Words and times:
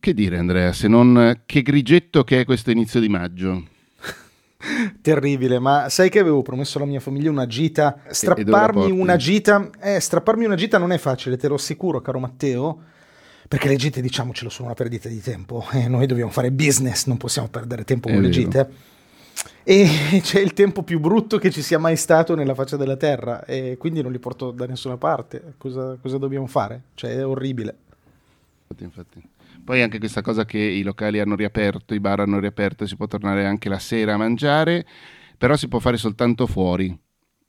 Che 0.00 0.14
dire 0.14 0.38
Andrea, 0.38 0.72
se 0.72 0.88
non 0.88 1.42
che 1.44 1.60
grigetto 1.60 2.24
che 2.24 2.40
è 2.40 2.44
questo 2.46 2.70
inizio 2.70 3.00
di 3.00 3.10
maggio. 3.10 3.64
Terribile, 5.02 5.58
ma 5.58 5.90
sai 5.90 6.08
che 6.08 6.18
avevo 6.18 6.40
promesso 6.40 6.78
alla 6.78 6.86
mia 6.86 7.00
famiglia 7.00 7.30
una 7.30 7.46
gita? 7.46 8.00
Strapparmi 8.08 8.90
una 8.90 9.16
gita, 9.16 9.68
eh, 9.78 10.00
strapparmi 10.00 10.46
una 10.46 10.54
gita 10.54 10.78
non 10.78 10.92
è 10.92 10.96
facile, 10.96 11.36
te 11.36 11.48
lo 11.48 11.56
assicuro, 11.56 12.00
caro 12.00 12.18
Matteo, 12.18 12.82
perché 13.46 13.68
le 13.68 13.76
gite, 13.76 14.00
diciamocelo, 14.00 14.48
sono 14.48 14.68
una 14.68 14.74
perdita 14.74 15.06
di 15.06 15.20
tempo 15.20 15.66
e 15.72 15.86
noi 15.86 16.06
dobbiamo 16.06 16.30
fare 16.30 16.50
business, 16.50 17.04
non 17.04 17.18
possiamo 17.18 17.48
perdere 17.48 17.84
tempo 17.84 18.08
con 18.08 18.22
le 18.22 18.30
gite. 18.30 18.70
E 19.62 19.86
c'è 20.24 20.40
il 20.40 20.54
tempo 20.54 20.82
più 20.82 20.98
brutto 20.98 21.36
che 21.36 21.50
ci 21.50 21.60
sia 21.60 21.78
mai 21.78 21.96
stato 21.96 22.34
nella 22.34 22.54
faccia 22.54 22.78
della 22.78 22.96
terra 22.96 23.44
e 23.44 23.76
quindi 23.78 24.00
non 24.00 24.12
li 24.12 24.18
porto 24.18 24.50
da 24.50 24.64
nessuna 24.64 24.96
parte. 24.96 25.54
Cosa, 25.58 25.98
cosa 26.00 26.16
dobbiamo 26.16 26.46
fare? 26.46 26.84
Cioè, 26.94 27.16
è 27.16 27.26
orribile. 27.26 27.76
Infatti, 28.68 28.84
infatti. 28.84 29.29
Poi 29.64 29.82
anche 29.82 29.98
questa 29.98 30.22
cosa 30.22 30.44
che 30.44 30.58
i 30.58 30.82
locali 30.82 31.20
hanno 31.20 31.36
riaperto, 31.36 31.94
i 31.94 32.00
bar 32.00 32.20
hanno 32.20 32.40
riaperto, 32.40 32.86
si 32.86 32.96
può 32.96 33.06
tornare 33.06 33.46
anche 33.46 33.68
la 33.68 33.78
sera 33.78 34.14
a 34.14 34.16
mangiare, 34.16 34.86
però 35.38 35.56
si 35.56 35.68
può 35.68 35.78
fare 35.78 35.96
soltanto 35.96 36.46
fuori. 36.46 36.96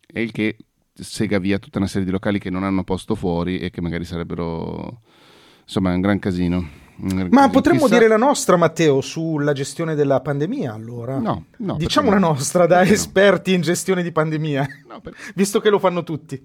E 0.05 0.21
il 0.21 0.31
che 0.31 0.57
sega 0.93 1.39
via 1.39 1.57
tutta 1.57 1.77
una 1.77 1.87
serie 1.87 2.05
di 2.05 2.11
locali 2.11 2.37
che 2.37 2.49
non 2.49 2.63
hanno 2.63 2.83
posto 2.83 3.15
fuori 3.15 3.59
e 3.59 3.69
che 3.69 3.81
magari 3.81 4.05
sarebbero 4.05 5.01
insomma 5.63 5.93
un 5.93 6.01
gran 6.01 6.19
casino. 6.19 6.79
Ma 7.29 7.49
potremmo 7.49 7.85
Chissà... 7.85 7.95
dire 7.95 8.07
la 8.07 8.17
nostra, 8.17 8.57
Matteo, 8.57 9.01
sulla 9.01 9.53
gestione 9.53 9.95
della 9.95 10.21
pandemia, 10.21 10.71
allora? 10.71 11.17
No, 11.17 11.45
no. 11.57 11.75
Diciamo 11.77 12.11
la 12.11 12.19
nostra, 12.19 12.67
da 12.67 12.83
esperti 12.83 13.53
in 13.53 13.61
gestione 13.61 14.03
di 14.03 14.11
pandemia, 14.11 14.67
no, 14.87 15.01
per... 15.01 15.15
visto 15.33 15.59
che 15.59 15.69
lo 15.69 15.79
fanno 15.79 16.03
tutti. 16.03 16.39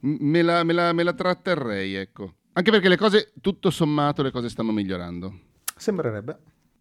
Me 0.00 0.42
la, 0.42 0.62
me 0.62 0.72
la, 0.72 0.92
me 0.92 1.02
la 1.02 1.12
tratterrei, 1.12 1.94
ecco. 1.94 2.34
Anche 2.56 2.70
perché 2.70 2.88
le 2.88 2.96
cose, 2.96 3.32
tutto 3.40 3.70
sommato, 3.70 4.22
le 4.22 4.30
cose 4.30 4.48
stanno 4.48 4.70
migliorando. 4.70 5.32
Sembrerebbe. 5.76 6.38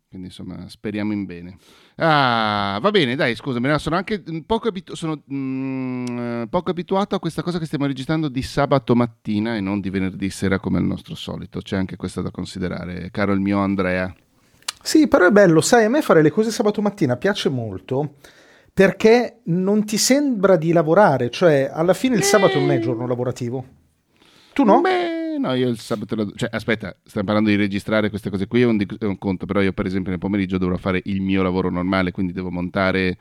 Quindi 0.08 0.28
insomma, 0.28 0.70
speriamo 0.70 1.12
in 1.12 1.26
bene. 1.26 1.58
Ah, 1.96 2.78
va 2.80 2.92
bene, 2.92 3.16
dai, 3.16 3.34
scusami, 3.34 3.80
sono 3.80 3.96
anche 3.96 4.22
poco, 4.46 4.68
abitu- 4.68 4.96
sono, 4.96 5.24
mm, 5.34 6.44
poco, 6.44 6.70
abituato 6.70 7.16
a 7.16 7.20
questa 7.20 7.42
cosa 7.42 7.58
che 7.58 7.66
stiamo 7.66 7.88
registrando 7.88 8.30
di 8.30 8.44
sabato 8.44 8.94
mattina 8.94 9.56
e 9.56 9.62
non 9.62 9.80
di 9.80 9.90
venerdì 9.90 10.30
sera 10.30 10.60
come 10.60 10.78
al 10.78 10.84
nostro 10.84 11.16
solito. 11.16 11.62
C'è 11.62 11.76
anche 11.76 11.96
questo 11.96 12.22
da 12.22 12.30
considerare, 12.30 13.10
caro 13.10 13.34
il 13.34 13.40
mio 13.40 13.58
Andrea. 13.58 14.14
Sì, 14.84 15.08
però 15.08 15.26
è 15.26 15.32
bello, 15.32 15.62
sai, 15.62 15.86
a 15.86 15.90
me 15.90 16.04
fare 16.04 16.22
le 16.22 16.30
cose 16.30 16.52
sabato 16.52 16.84
mattina 16.84 17.18
piace 17.18 17.50
molto 17.50 18.18
perché 18.72 19.40
non 19.46 19.86
ti 19.86 19.98
sembra 19.98 20.56
di 20.56 20.72
lavorare, 20.72 21.32
cioè 21.32 21.72
alla 21.74 21.96
fine 21.96 22.16
il 22.16 22.24
sabato 22.24 22.60
non 22.60 22.70
è 22.70 22.78
giorno 22.78 23.08
lavorativo. 23.08 23.66
Tu 24.54 24.64
no? 24.64 24.80
Beh 24.82 25.13
no, 25.38 25.54
io 25.54 25.70
il 25.70 25.80
sabato... 25.80 26.16
La... 26.16 26.26
Cioè, 26.36 26.50
aspetta, 26.52 26.96
stiamo 27.04 27.28
parlando 27.28 27.50
di 27.50 27.56
registrare 27.56 28.10
queste 28.10 28.30
cose 28.30 28.48
qui, 28.48 28.62
è 28.62 28.66
un, 28.66 28.84
è 29.00 29.06
un 29.06 29.18
conto, 29.18 29.46
però 29.46 29.62
io 29.62 29.74
per 29.74 29.86
esempio 29.86 30.12
nel 30.12 30.20
pomeriggio 30.20 30.58
dovrò 30.58 30.78
fare 30.78 31.02
il 31.06 31.22
mio 31.22 31.42
lavoro 31.44 31.70
normale, 31.70 32.12
quindi 32.12 32.34
devo 32.34 32.52
montare, 32.52 33.18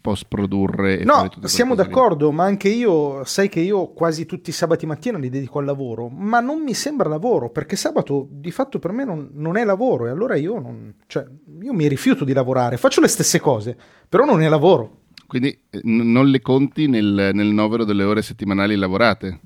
post 0.00 0.26
produrre... 0.28 1.04
no, 1.04 1.28
siamo 1.42 1.74
d'accordo, 1.74 2.30
lì. 2.30 2.34
ma 2.34 2.44
anche 2.44 2.68
io, 2.68 3.24
sai 3.24 3.48
che 3.48 3.60
io 3.60 3.92
quasi 3.92 4.26
tutti 4.26 4.50
i 4.50 4.52
sabati 4.52 4.86
mattina 4.86 5.18
li 5.18 5.28
dedico 5.28 5.58
al 5.58 5.64
lavoro, 5.64 6.08
ma 6.08 6.40
non 6.40 6.62
mi 6.62 6.74
sembra 6.74 7.08
lavoro, 7.08 7.50
perché 7.50 7.76
sabato 7.76 8.28
di 8.30 8.50
fatto 8.50 8.78
per 8.78 8.92
me 8.92 9.04
non, 9.04 9.30
non 9.34 9.56
è 9.56 9.64
lavoro 9.64 10.06
e 10.06 10.10
allora 10.10 10.36
io, 10.36 10.58
non, 10.58 10.94
cioè, 11.06 11.26
io 11.60 11.72
mi 11.72 11.88
rifiuto 11.88 12.24
di 12.24 12.32
lavorare, 12.32 12.76
faccio 12.76 13.00
le 13.00 13.08
stesse 13.08 13.40
cose, 13.40 13.76
però 14.08 14.24
non 14.24 14.42
è 14.42 14.48
lavoro. 14.48 15.02
Quindi 15.26 15.58
eh, 15.70 15.80
n- 15.82 16.10
non 16.12 16.28
le 16.28 16.40
conti 16.40 16.86
nel, 16.86 17.30
nel 17.32 17.48
novero 17.48 17.84
delle 17.84 18.04
ore 18.04 18.22
settimanali 18.22 18.76
lavorate? 18.76 19.40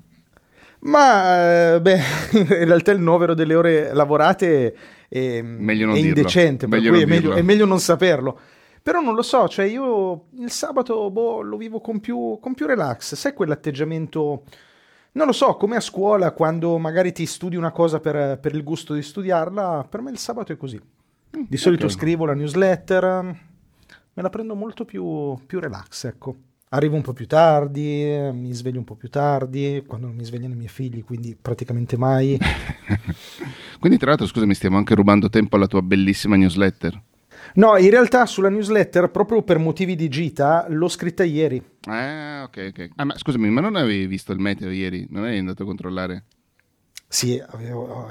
Ma 0.81 1.73
eh, 1.73 1.81
beh, 1.81 1.99
in 2.33 2.65
realtà 2.65 2.91
il 2.91 2.99
numero 2.99 3.33
delle 3.33 3.55
ore 3.55 3.93
lavorate 3.93 4.75
è, 5.07 5.37
è 5.37 5.41
indecente, 5.41 6.67
per 6.67 6.79
meglio 6.79 6.91
cui 6.91 7.01
è 7.01 7.05
meglio, 7.05 7.33
è 7.33 7.41
meglio, 7.41 7.65
non 7.65 7.79
saperlo. 7.79 8.39
Però 8.81 8.99
non 8.99 9.13
lo 9.13 9.21
so, 9.21 9.47
cioè 9.47 9.65
io 9.65 10.25
il 10.39 10.49
sabato 10.49 11.11
boh, 11.11 11.41
lo 11.41 11.57
vivo 11.57 11.81
con 11.81 11.99
più, 11.99 12.39
con 12.41 12.55
più 12.55 12.65
relax, 12.65 13.13
sai 13.13 13.33
quell'atteggiamento, 13.33 14.43
non 15.11 15.27
lo 15.27 15.33
so, 15.33 15.55
come 15.55 15.75
a 15.75 15.81
scuola 15.81 16.31
quando 16.31 16.79
magari 16.79 17.11
ti 17.11 17.27
studi 17.27 17.55
una 17.55 17.71
cosa 17.71 17.99
per, 17.99 18.39
per 18.39 18.55
il 18.55 18.63
gusto 18.63 18.95
di 18.95 19.03
studiarla, 19.03 19.85
per 19.87 20.01
me 20.01 20.09
il 20.09 20.17
sabato 20.17 20.51
è 20.51 20.57
così. 20.57 20.81
Mm, 21.37 21.43
di 21.47 21.57
solito 21.57 21.85
okay. 21.85 21.95
scrivo 21.95 22.25
la 22.25 22.33
newsletter, 22.33 23.03
me 24.13 24.21
la 24.21 24.29
prendo 24.29 24.55
molto 24.55 24.83
più, 24.83 25.37
più 25.45 25.59
relax, 25.59 26.05
ecco. 26.05 26.35
Arrivo 26.73 26.95
un 26.95 27.01
po' 27.01 27.11
più 27.11 27.27
tardi, 27.27 28.29
mi 28.31 28.53
sveglio 28.53 28.77
un 28.77 28.85
po' 28.85 28.95
più 28.95 29.09
tardi, 29.09 29.83
quando 29.85 30.07
non 30.07 30.15
mi 30.15 30.23
svegliano 30.23 30.53
i 30.53 30.55
miei 30.55 30.69
figli, 30.69 31.03
quindi 31.03 31.35
praticamente 31.39 31.97
mai. 31.97 32.37
quindi 33.77 33.97
tra 33.97 34.07
l'altro, 34.07 34.25
scusami, 34.25 34.53
stiamo 34.53 34.77
anche 34.77 34.95
rubando 34.95 35.29
tempo 35.29 35.57
alla 35.57 35.67
tua 35.67 35.81
bellissima 35.81 36.37
newsletter. 36.37 37.01
No, 37.55 37.75
in 37.75 37.89
realtà 37.89 38.25
sulla 38.25 38.47
newsletter, 38.47 39.11
proprio 39.11 39.41
per 39.41 39.57
motivi 39.57 39.97
di 39.97 40.07
gita, 40.07 40.65
l'ho 40.69 40.87
scritta 40.87 41.25
ieri. 41.25 41.61
Ah, 41.89 42.43
ok, 42.45 42.67
ok. 42.69 42.89
Ah, 42.95 43.03
ma 43.03 43.17
scusami, 43.17 43.49
ma 43.49 43.59
non 43.59 43.75
avevi 43.75 44.07
visto 44.07 44.31
il 44.31 44.39
meteo 44.39 44.69
ieri? 44.69 45.05
Non 45.09 45.27
eri 45.27 45.39
andato 45.39 45.63
a 45.63 45.65
controllare? 45.65 46.23
Sì, 47.13 47.43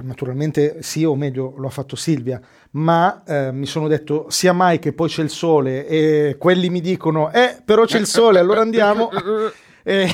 naturalmente 0.02 0.82
sì, 0.82 1.04
o 1.04 1.16
meglio 1.16 1.54
lo 1.56 1.68
ha 1.68 1.70
fatto 1.70 1.96
Silvia, 1.96 2.38
ma 2.72 3.22
eh, 3.26 3.50
mi 3.50 3.64
sono 3.64 3.88
detto 3.88 4.26
sia 4.28 4.52
mai 4.52 4.78
che 4.78 4.92
poi 4.92 5.08
c'è 5.08 5.22
il 5.22 5.30
sole 5.30 5.86
e 5.86 6.36
quelli 6.38 6.68
mi 6.68 6.82
dicono 6.82 7.32
eh 7.32 7.56
però 7.64 7.86
c'è 7.86 7.98
il 7.98 8.04
sole, 8.04 8.40
allora 8.40 8.60
andiamo. 8.60 9.08
E 9.82 10.08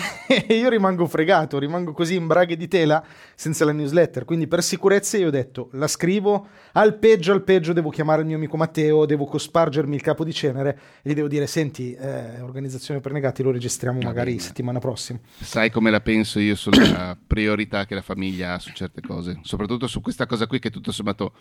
io 0.48 0.68
rimango 0.68 1.06
fregato, 1.06 1.58
rimango 1.58 1.92
così 1.92 2.14
in 2.14 2.26
braghe 2.26 2.56
di 2.56 2.68
tela 2.68 3.04
senza 3.34 3.64
la 3.64 3.72
newsletter. 3.72 4.24
Quindi, 4.24 4.46
per 4.46 4.62
sicurezza, 4.62 5.16
io 5.16 5.28
ho 5.28 5.30
detto: 5.30 5.68
la 5.72 5.88
scrivo. 5.88 6.48
Al 6.72 6.98
peggio, 6.98 7.32
al 7.32 7.42
peggio, 7.42 7.72
devo 7.72 7.90
chiamare 7.90 8.20
il 8.20 8.26
mio 8.26 8.36
amico 8.36 8.56
Matteo, 8.56 9.06
devo 9.06 9.24
cospargermi 9.24 9.94
il 9.94 10.02
capo 10.02 10.24
di 10.24 10.32
cenere 10.32 10.78
e 11.02 11.10
gli 11.10 11.14
devo 11.14 11.28
dire: 11.28 11.46
Senti, 11.46 11.94
eh, 11.94 12.40
organizzazione 12.40 13.00
per 13.00 13.12
negati, 13.12 13.42
lo 13.42 13.50
registriamo 13.50 13.98
Va 13.98 14.06
magari 14.06 14.30
bene. 14.32 14.42
settimana 14.42 14.78
prossima. 14.78 15.18
Sai 15.40 15.70
come 15.70 15.90
la 15.90 16.00
penso 16.00 16.38
io 16.38 16.54
sulla 16.54 17.16
priorità 17.26 17.86
che 17.86 17.94
la 17.94 18.02
famiglia 18.02 18.54
ha 18.54 18.58
su 18.58 18.72
certe 18.72 19.00
cose, 19.00 19.38
soprattutto 19.42 19.86
su 19.86 20.00
questa 20.00 20.26
cosa 20.26 20.46
qui, 20.46 20.58
che 20.58 20.70
tutto 20.70 20.92
sommato 20.92 21.32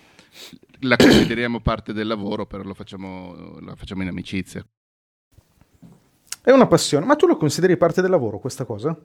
la 0.82 0.96
consideriamo 0.96 1.60
parte 1.62 1.94
del 1.94 2.08
lavoro, 2.08 2.46
però 2.46 2.64
lo 2.64 2.74
facciamo, 2.74 3.58
lo 3.60 3.76
facciamo 3.76 4.02
in 4.02 4.08
amicizia. 4.10 4.66
È 6.46 6.52
una 6.52 6.68
passione, 6.68 7.08
ma 7.08 7.16
tu 7.16 7.26
lo 7.26 7.38
consideri 7.38 7.76
parte 7.76 8.02
del 8.02 8.12
lavoro 8.12 8.38
questa 8.38 8.66
cosa? 8.66 8.96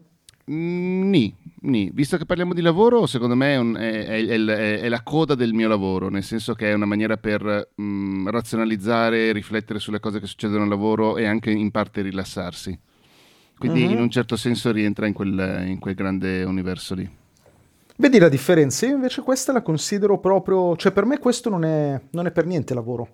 Mm, 0.50 1.08
ni, 1.08 1.34
ni, 1.62 1.90
visto 1.90 2.18
che 2.18 2.26
parliamo 2.26 2.52
di 2.52 2.60
lavoro, 2.60 3.06
secondo 3.06 3.34
me 3.34 3.54
è, 3.54 3.56
un, 3.56 3.76
è, 3.76 4.26
è, 4.26 4.80
è, 4.80 4.88
la 4.90 5.02
coda 5.02 5.34
del 5.34 5.54
mio 5.54 5.66
lavoro, 5.66 6.10
nel 6.10 6.22
senso 6.22 6.52
che 6.52 6.68
è 6.68 6.74
una 6.74 6.84
maniera 6.84 7.16
per 7.16 7.70
mm, 7.80 8.28
razionalizzare, 8.28 9.32
riflettere 9.32 9.78
sulle 9.78 10.00
cose 10.00 10.20
che 10.20 10.26
succedono 10.26 10.64
al 10.64 10.68
lavoro 10.68 11.16
e 11.16 11.24
anche 11.24 11.50
in 11.50 11.70
parte 11.70 12.02
rilassarsi. 12.02 12.78
Quindi 13.56 13.84
uh-huh. 13.84 13.90
in 13.90 14.00
un 14.00 14.10
certo 14.10 14.36
senso 14.36 14.70
rientra 14.70 15.06
in 15.06 15.14
quel, 15.14 15.64
in 15.66 15.78
quel 15.78 15.94
grande 15.94 16.44
universo 16.44 16.94
lì. 16.94 17.08
Vedi 17.96 18.18
la 18.18 18.28
differenza? 18.28 18.84
Io 18.84 18.96
invece 18.96 19.22
questa 19.22 19.52
la 19.52 19.62
considero 19.62 20.18
proprio, 20.18 20.76
cioè 20.76 20.92
per 20.92 21.06
me 21.06 21.18
questo 21.18 21.48
non 21.48 21.64
è, 21.64 21.98
non 22.10 22.26
è 22.26 22.32
per 22.32 22.44
niente 22.44 22.74
lavoro. 22.74 23.08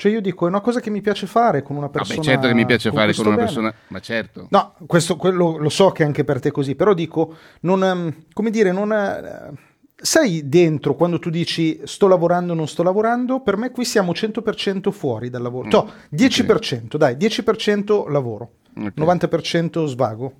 Cioè 0.00 0.10
io 0.10 0.22
dico, 0.22 0.46
è 0.46 0.48
una 0.48 0.62
cosa 0.62 0.80
che 0.80 0.88
mi 0.88 1.02
piace 1.02 1.26
fare 1.26 1.62
con 1.62 1.76
una 1.76 1.90
persona. 1.90 2.14
Vabbè, 2.14 2.26
certo 2.26 2.46
che 2.46 2.54
mi 2.54 2.64
piace 2.64 2.88
con 2.88 2.98
fare 2.98 3.12
con 3.12 3.26
una 3.26 3.34
bene. 3.34 3.46
persona, 3.46 3.74
ma 3.88 4.00
certo. 4.00 4.46
No, 4.48 4.74
questo 4.86 5.16
quello, 5.16 5.58
lo 5.58 5.68
so 5.68 5.90
che 5.90 6.04
anche 6.04 6.24
per 6.24 6.40
te 6.40 6.48
è 6.48 6.52
così, 6.52 6.74
però 6.74 6.94
dico, 6.94 7.36
non, 7.60 7.84
ehm, 7.84 8.24
come 8.32 8.48
dire, 8.48 8.72
non... 8.72 8.90
Eh, 8.94 9.68
sai 9.94 10.48
dentro 10.48 10.94
quando 10.94 11.18
tu 11.18 11.28
dici 11.28 11.82
sto 11.84 12.08
lavorando 12.08 12.52
o 12.52 12.54
non 12.56 12.66
sto 12.66 12.82
lavorando? 12.82 13.40
Per 13.40 13.58
me 13.58 13.70
qui 13.72 13.84
siamo 13.84 14.12
100% 14.12 14.90
fuori 14.90 15.28
dal 15.28 15.42
lavoro. 15.42 15.66
Mm, 15.66 15.70
no, 15.70 15.92
10%, 16.16 16.46
okay. 16.46 16.88
dai, 16.96 17.16
10% 17.16 18.10
lavoro, 18.10 18.52
okay. 18.74 18.92
90% 18.96 19.84
svago. 19.84 20.32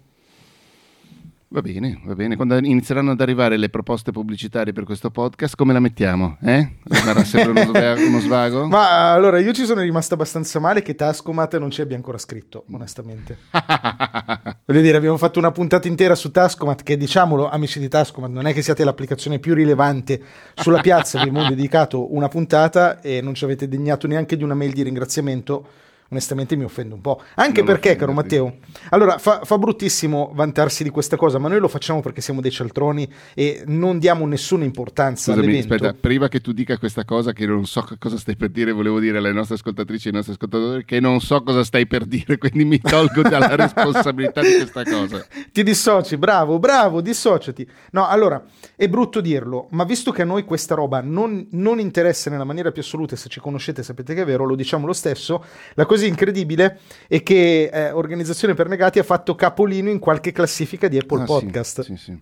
Va 1.53 1.63
bene, 1.63 2.01
va 2.05 2.15
bene. 2.15 2.37
Quando 2.37 2.57
inizieranno 2.59 3.11
ad 3.11 3.21
arrivare 3.21 3.57
le 3.57 3.69
proposte 3.71 4.13
pubblicitarie 4.13 4.73
per 4.73 4.85
questo 4.85 5.11
podcast, 5.11 5.57
come 5.57 5.73
la 5.73 5.81
mettiamo? 5.81 6.37
Eh? 6.41 6.77
Sarà 6.89 7.25
sempre 7.25 7.51
uno, 7.51 7.73
svago, 7.73 8.07
uno 8.07 8.21
svago? 8.21 8.67
Ma 8.69 9.11
allora, 9.11 9.41
io 9.41 9.53
ci 9.53 9.65
sono 9.65 9.81
rimasto 9.81 10.15
abbastanza 10.15 10.61
male 10.61 10.81
che 10.81 10.95
Tascomat 10.95 11.59
non 11.59 11.73
ci 11.73 11.81
abbia 11.81 11.97
ancora 11.97 12.19
scritto, 12.19 12.67
onestamente. 12.71 13.39
Voglio 14.65 14.81
dire, 14.81 14.97
abbiamo 14.97 15.17
fatto 15.17 15.41
una 15.41 15.51
puntata 15.51 15.89
intera 15.89 16.15
su 16.15 16.31
Tascomat, 16.31 16.85
che 16.85 16.97
diciamolo, 16.97 17.49
amici 17.51 17.81
di 17.81 17.89
Tascomat, 17.89 18.31
non 18.31 18.47
è 18.47 18.53
che 18.53 18.63
siate 18.63 18.85
l'applicazione 18.85 19.41
più 19.41 19.53
rilevante 19.53 20.23
sulla 20.55 20.81
piazza, 20.81 21.21
vi 21.21 21.31
abbiamo 21.31 21.49
dedicato 21.49 22.15
una 22.15 22.29
puntata 22.29 23.01
e 23.01 23.21
non 23.21 23.35
ci 23.35 23.43
avete 23.43 23.67
degnato 23.67 24.07
neanche 24.07 24.37
di 24.37 24.45
una 24.45 24.55
mail 24.55 24.73
di 24.73 24.85
ringraziamento 24.85 25.67
onestamente 26.11 26.57
mi 26.57 26.65
offende 26.65 26.95
un 26.95 27.01
po'. 27.01 27.23
Anche 27.37 27.63
non 27.63 27.67
perché, 27.67 27.97
caro 27.97 28.13
Matteo, 28.13 28.59
allora 28.91 29.19
fa, 29.19 29.41
fa, 29.45 29.59
bruttissimo 29.59 30.33
vantarsi 30.35 30.83
di 30.83 30.91
questa 30.91 31.17
cosa, 31.17 31.39
ma 31.39 31.49
noi 31.49 31.61
lo 31.61 31.69
facciamo 31.69 32.01
perché 32.01 32.21
siamo 32.21 32.41
dei 32.41 32.51
cialtroni 32.51 33.09
e 33.35 33.63
non 33.67 33.99
diamo 33.99 34.27
nessuna 34.27 34.65
importanza 34.65 35.33
Scusami, 35.33 35.47
all'evento. 35.47 35.75
aspetta, 35.75 35.97
prima 35.99 36.29
che 36.29 36.41
tu 36.41 36.53
dica 36.53 36.79
questa 36.79 37.05
cosa 37.05 37.33
che 37.33 37.47
non 37.47 37.67
so 37.67 37.87
cosa 37.99 38.19
stai 38.19 38.37
per 38.37 38.51
dire, 38.51 38.73
volevo 38.73 38.99
dire 38.99 39.19
alle 39.19 39.33
nostre 39.33 39.55
ascoltatrici 39.55 40.07
e 40.07 40.11
ai 40.11 40.17
nostri 40.17 40.35
ascoltatori 40.35 40.85
che 40.85 41.01
non 41.01 41.21
so 41.21 41.43
cosa 41.43 41.63
stai 41.65 41.87
per 41.87 42.05
dire, 42.05 42.39
quindi 42.39 42.65
mi 42.65 42.81
tolgo 42.81 43.23
dalla 43.23 43.55
responsabilità 43.57 44.41
di 44.41 44.57
questa 44.57 44.85
cosa. 44.85 45.25
Ti 45.53 45.63
dissoci, 45.63 46.17
bravo, 46.17 46.59
bravo, 46.59 47.01
dissociati. 47.01 47.69
No, 47.93 48.07
allora, 48.07 48.43
è 48.75 48.89
brutto 48.89 49.21
dirlo, 49.21 49.69
ma 49.71 49.85
visto 49.85 50.11
che 50.11 50.23
a 50.23 50.25
noi 50.25 50.45
questa 50.45 50.75
roba 50.75 51.01
non, 51.01 51.47
non 51.53 51.79
interessa 51.79 52.31
nella 52.31 52.45
maniera 52.45 52.73
più 52.73 52.83
assoluta, 52.83 53.15
se 53.15 53.29
ci 53.29 53.41
conoscete 53.41 53.83
sapete 53.83 54.15
che 54.15 54.23
è 54.23 54.25
vero, 54.25 54.45
lo 54.45 54.57
diciamo 54.57 54.87
lo 54.87 54.93
stesso, 54.93 55.45
la 55.75 55.87
cosa 55.87 56.00
incredibile 56.07 56.81
è 57.09 57.23
che 57.23 57.71
eh, 57.73 57.91
Organizzazione 57.91 58.55
per 58.55 58.69
Negati 58.69 58.99
ha 58.99 59.05
fatto 59.05 59.35
capolino 59.35 59.91
in 59.91 59.99
qualche 59.99 60.33
classifica 60.33 60.89
di 60.89 60.99
Apple 60.99 61.23
ah, 61.23 61.25
Podcast. 61.25 61.83
Sì, 61.83 61.97
sì, 61.97 62.03
sì. 62.03 62.19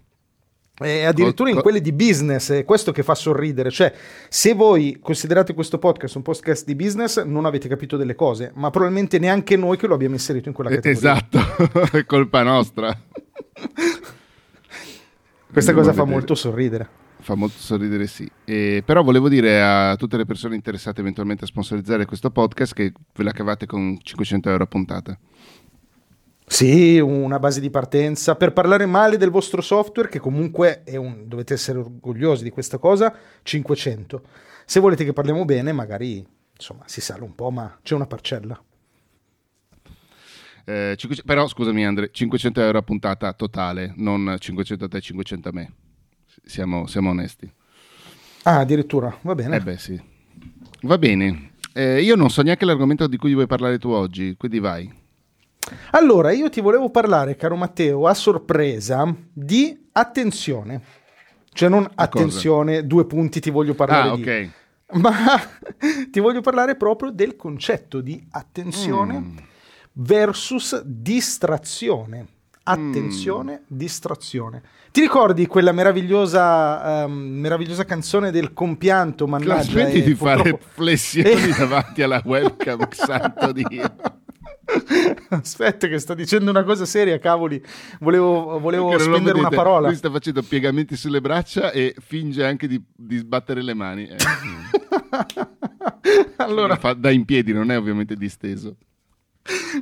E 0.81 1.05
addirittura 1.05 1.51
in 1.51 1.61
quelle 1.61 1.81
di 1.81 1.93
business, 1.93 2.53
è 2.53 2.65
questo 2.65 2.93
che 2.93 3.03
fa 3.03 3.17
sorridere. 3.17 3.71
Cioè, 3.71 3.93
se 4.29 4.55
voi 4.55 4.99
considerate 5.03 5.53
questo 5.53 5.79
podcast 5.79 6.15
un 6.15 6.23
podcast 6.23 6.65
di 6.65 6.77
business, 6.77 7.21
non 7.25 7.47
avete 7.47 7.67
capito 7.69 7.97
delle 7.97 8.15
cose, 8.15 8.53
ma 8.55 8.71
probabilmente 8.71 9.19
neanche 9.19 9.57
noi 9.57 9.77
che 9.77 9.89
lo 9.89 9.95
abbiamo 9.95 10.15
inserito 10.15 10.49
in 10.49 10.55
quella 10.55 10.71
categoria. 10.71 11.15
Esatto, 11.15 11.39
è 11.97 12.05
colpa 12.05 12.43
nostra. 12.43 12.97
Questa 15.51 15.73
cosa 15.73 15.93
fa 15.93 16.05
molto 16.05 16.37
sorridere. 16.37 17.07
Fa 17.29 17.35
molto 17.35 17.59
sorridere, 17.59 18.07
sì. 18.07 18.27
E, 18.47 18.83
però 18.83 19.03
volevo 19.03 19.29
dire 19.29 19.61
a 19.61 19.97
tutte 19.97 20.17
le 20.17 20.25
persone 20.25 20.55
interessate 20.55 21.03
eventualmente 21.03 21.45
a 21.45 21.47
sponsorizzare 21.47 22.07
questo 22.07 22.31
podcast 22.31 22.73
che 22.73 22.91
ve 23.15 23.23
la 23.23 23.33
cavate 23.33 23.67
con 23.67 23.99
500 24.03 24.49
euro 24.49 24.63
a 24.63 24.67
puntata. 24.67 25.19
Sì, 26.47 26.99
una 26.99 27.39
base 27.39 27.61
di 27.61 27.69
partenza 27.69 28.35
per 28.35 28.55
parlare 28.55 28.87
male 28.87 29.19
del 29.19 29.29
vostro 29.29 29.61
software, 29.61 30.09
che 30.09 30.21
comunque 30.21 30.85
un, 30.93 31.25
dovete 31.27 31.53
essere 31.53 31.81
orgogliosi 31.81 32.45
di 32.45 32.49
questa 32.49 32.79
cosa, 32.79 33.15
500. 33.43 34.23
Se 34.65 34.81
volete 34.81 35.05
che 35.05 35.13
parliamo 35.13 35.45
bene, 35.45 35.73
magari 35.73 36.27
insomma 36.57 36.85
si 36.87 37.03
sale 37.03 37.25
un 37.25 37.35
po', 37.35 37.51
ma 37.51 37.79
c'è 37.83 37.95
una 37.95 38.07
parcella. 38.07 38.59
Eh, 40.65 40.95
500, 40.97 41.31
però 41.31 41.47
scusami 41.47 41.85
Andre, 41.85 42.09
500 42.11 42.63
euro 42.63 42.79
a 42.79 42.83
puntata 42.83 43.31
totale, 43.35 43.93
non 43.97 44.35
500 44.39 44.87
a 44.87 44.89
te, 44.89 45.03
500 45.03 45.49
a 45.51 45.53
me. 45.53 45.73
Siamo, 46.44 46.87
siamo 46.87 47.11
onesti. 47.11 47.50
Ah, 48.44 48.61
addirittura, 48.61 49.17
va 49.23 49.35
bene. 49.35 49.56
Eh 49.56 49.61
beh 49.61 49.79
sì. 49.79 50.00
Va 50.82 50.99
bene. 50.99 51.52
Eh, 51.73 52.02
io 52.02 52.17
non 52.17 52.31
so 52.31 52.43
neanche 52.43 52.64
l'argomento 52.64 53.06
di 53.06 53.17
cui 53.17 53.35
vuoi 53.35 53.46
parlare 53.46 53.79
tu 53.79 53.90
oggi, 53.90 54.35
quindi 54.37 54.58
vai. 54.58 54.93
Allora, 55.90 56.32
io 56.32 56.49
ti 56.49 56.61
volevo 56.61 56.90
parlare, 56.90 57.37
caro 57.37 57.56
Matteo, 57.56 58.06
a 58.06 58.14
sorpresa 58.14 59.14
di 59.32 59.88
attenzione. 59.93 60.82
Cioè 61.52 61.69
non 61.69 61.88
attenzione, 61.94 62.87
due 62.87 63.05
punti 63.06 63.40
ti 63.40 63.50
voglio 63.50 63.75
parlare 63.75 64.08
ah, 64.08 64.14
di. 64.14 64.23
ok. 64.23 64.50
Ma 65.00 65.12
ti 66.11 66.20
voglio 66.20 66.40
parlare 66.40 66.76
proprio 66.76 67.11
del 67.11 67.37
concetto 67.37 68.00
di 68.00 68.25
attenzione 68.31 69.19
mm 69.19 69.38
versus 69.99 70.81
distrazione. 70.85 72.26
Attenzione, 72.70 73.62
mm. 73.62 73.65
distrazione. 73.67 74.62
Ti 74.91 75.00
ricordi 75.00 75.47
quella 75.47 75.73
meravigliosa, 75.73 77.05
um, 77.05 77.12
meravigliosa 77.12 77.85
canzone 77.85 78.31
del 78.31 78.53
compianto? 78.53 79.26
Mannaggia, 79.26 79.62
smetti 79.62 80.03
di 80.03 80.15
purtroppo... 80.15 80.43
fare 80.43 80.59
flessioni 80.75 81.53
davanti 81.56 82.03
alla 82.03 82.20
webcam, 82.25 82.88
santo 82.91 83.53
Dio. 83.53 83.94
Aspetta, 85.31 85.87
che 85.87 85.99
sto 85.99 86.15
dicendo 86.15 86.50
una 86.50 86.62
cosa 86.62 86.85
seria, 86.85 87.19
cavoli. 87.19 87.62
Volevo, 88.00 88.59
volevo 88.59 88.99
spendere 88.99 89.38
una 89.38 89.49
parola. 89.49 89.88
Lui 89.88 89.97
sta 89.97 90.11
facendo 90.11 90.43
piegamenti 90.43 90.97
sulle 90.97 91.21
braccia 91.21 91.71
e 91.71 91.94
finge 91.99 92.44
anche 92.44 92.67
di, 92.67 92.82
di 92.94 93.17
sbattere 93.17 93.62
le 93.62 93.75
mani. 93.75 94.09
Eh. 94.09 94.17
allora, 96.37 96.76
fa 96.76 96.93
da 96.93 97.11
in 97.11 97.25
piedi, 97.25 97.53
non 97.53 97.71
è 97.71 97.79
ovviamente 97.79 98.14
disteso. 98.14 98.76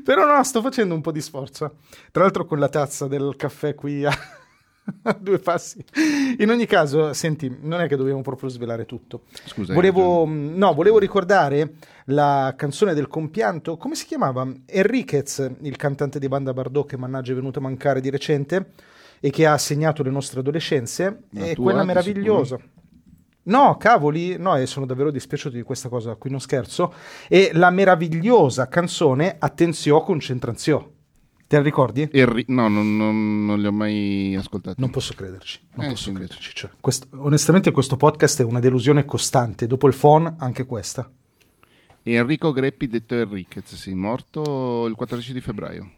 Però 0.05 0.27
no, 0.27 0.43
sto 0.45 0.61
facendo 0.61 0.95
un 0.95 1.01
po' 1.01 1.13
di 1.13 1.21
sforzo. 1.21 1.77
Tra 2.11 2.23
l'altro 2.23 2.45
con 2.45 2.59
la 2.59 2.69
tazza 2.69 3.07
del 3.07 3.35
caffè 3.37 3.75
qui 3.75 4.05
a, 4.05 4.13
due 5.19 5.39
passi. 5.39 5.85
In 6.39 6.51
ogni 6.51 6.67
caso, 6.67 7.13
senti, 7.13 7.55
non 7.61 7.81
è 7.81 7.89
che 7.89 7.97
dobbiamo 7.97 8.23
proprio 8.23 8.49
svelare 8.49 8.87
tutto. 8.87 9.23
Scusa. 9.45 9.73
Volevo, 9.73 10.25
no, 10.27 10.75
volevo 10.75 10.99
ricordare 10.99 11.75
la 12.07 12.55
canzone 12.57 12.95
del 12.95 13.09
compianto, 13.09 13.77
come 13.77 13.95
si 13.95 14.07
chiamava? 14.07 14.47
Enriquez, 14.67 15.51
il 15.63 15.77
cantante 15.77 16.19
di 16.19 16.29
banda 16.29 16.53
Bardot 16.53 16.89
che 16.89 16.97
mannaggia 16.97 17.33
è 17.33 17.35
venuto 17.35 17.59
a 17.59 17.63
mancare 17.63 18.01
di 18.01 18.11
recente 18.11 18.73
e 19.21 19.31
che 19.31 19.47
ha 19.47 19.59
segnato 19.59 20.03
le 20.03 20.11
nostre 20.11 20.41
adolescenze. 20.41 21.23
La 21.31 21.47
e 21.47 21.57
quella 21.57 21.85
meravigliosa. 21.85 22.57
Sicuro. 22.57 22.75
No, 23.47 23.77
cavoli, 23.77 24.37
no, 24.39 24.57
e 24.57 24.67
sono 24.67 24.87
davvero 24.87 25.11
dispiaciuto 25.11 25.55
di 25.55 25.63
questa 25.63 25.89
cosa, 25.89 26.17
qui 26.17 26.31
non 26.31 26.41
scherzo. 26.41 26.93
E 27.29 27.51
la 27.53 27.71
meravigliosa 27.71 28.69
canzone 28.69 29.37
Attenzio 29.39 30.01
Concentrazio. 30.03 30.93
Te 31.47 31.57
la 31.57 31.63
ricordi? 31.63 32.09
Ri- 32.11 32.45
no, 32.49 32.67
non, 32.67 32.97
non, 32.97 33.47
non, 33.47 33.61
li 33.61 33.67
ho 33.67 33.73
mai 33.73 34.35
ascoltati. 34.35 34.81
Non 34.81 34.91
posso 34.91 35.15
crederci. 35.15 35.61
Non 35.75 35.87
eh, 35.87 35.89
posso 35.91 36.11
sì, 36.11 36.13
crederci. 36.13 36.51
Cioè, 36.55 36.71
questo, 36.81 37.07
onestamente, 37.19 37.71
questo 37.71 37.97
podcast 37.97 38.41
è 38.41 38.45
una 38.45 38.59
delusione 38.59 39.05
costante. 39.05 39.69
Dopo 39.69 39.87
il 39.87 39.95
phone, 39.95 40.35
anche 40.39 40.67
questa. 40.67 41.09
Enrico 42.03 42.51
Greppi, 42.51 42.89
detto 42.89 43.15
Enriquez, 43.15 43.75
sì, 43.77 43.95
morto 43.95 44.87
il 44.87 44.97
14 44.97 45.33
di 45.33 45.41
febbraio. 45.41 45.91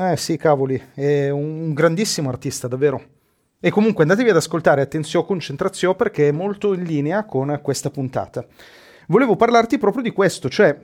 Eh 0.00 0.16
sì, 0.16 0.38
cavoli, 0.38 0.82
è 0.94 1.28
un 1.28 1.74
grandissimo 1.74 2.30
artista, 2.30 2.66
davvero. 2.66 3.15
E 3.58 3.70
comunque 3.70 4.02
andatevi 4.02 4.30
ad 4.30 4.36
ascoltare 4.36 4.82
attenzione 4.82 5.26
concentrazione 5.26 5.96
perché 5.96 6.28
è 6.28 6.32
molto 6.32 6.74
in 6.74 6.82
linea 6.84 7.24
con 7.24 7.58
questa 7.62 7.90
puntata. 7.90 8.44
Volevo 9.08 9.36
parlarti 9.36 9.78
proprio 9.78 10.02
di 10.02 10.10
questo, 10.10 10.48
cioè 10.48 10.78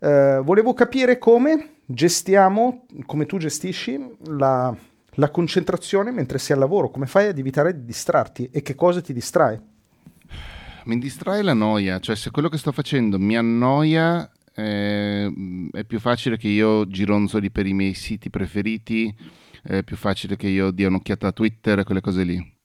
eh, 0.00 0.40
volevo 0.42 0.74
capire 0.74 1.18
come 1.18 1.76
gestiamo, 1.86 2.86
come 3.06 3.26
tu 3.26 3.38
gestisci 3.38 3.98
la, 4.26 4.74
la 5.14 5.30
concentrazione 5.30 6.10
mentre 6.10 6.38
sei 6.38 6.54
al 6.54 6.62
lavoro, 6.62 6.90
come 6.90 7.06
fai 7.06 7.28
ad 7.28 7.38
evitare 7.38 7.74
di 7.74 7.84
distrarti 7.84 8.48
e 8.52 8.62
che 8.62 8.74
cosa 8.74 9.00
ti 9.00 9.12
distrae? 9.12 9.60
Mi 10.84 10.98
distrae 10.98 11.42
la 11.42 11.52
noia, 11.52 11.98
cioè 12.00 12.16
se 12.16 12.30
quello 12.30 12.48
che 12.48 12.58
sto 12.58 12.72
facendo 12.72 13.18
mi 13.18 13.36
annoia 13.36 14.30
eh, 14.54 15.32
è 15.72 15.84
più 15.84 16.00
facile 16.00 16.36
che 16.36 16.48
io 16.48 16.86
gironzoli 16.86 17.50
per 17.50 17.66
i 17.66 17.72
miei 17.72 17.94
siti 17.94 18.30
preferiti 18.30 19.14
è 19.62 19.82
più 19.82 19.96
facile 19.96 20.36
che 20.36 20.48
io 20.48 20.70
dia 20.70 20.88
un'occhiata 20.88 21.28
a 21.28 21.32
Twitter 21.32 21.78
e 21.78 21.84
quelle 21.84 22.00
cose 22.00 22.24
lì. 22.24 22.58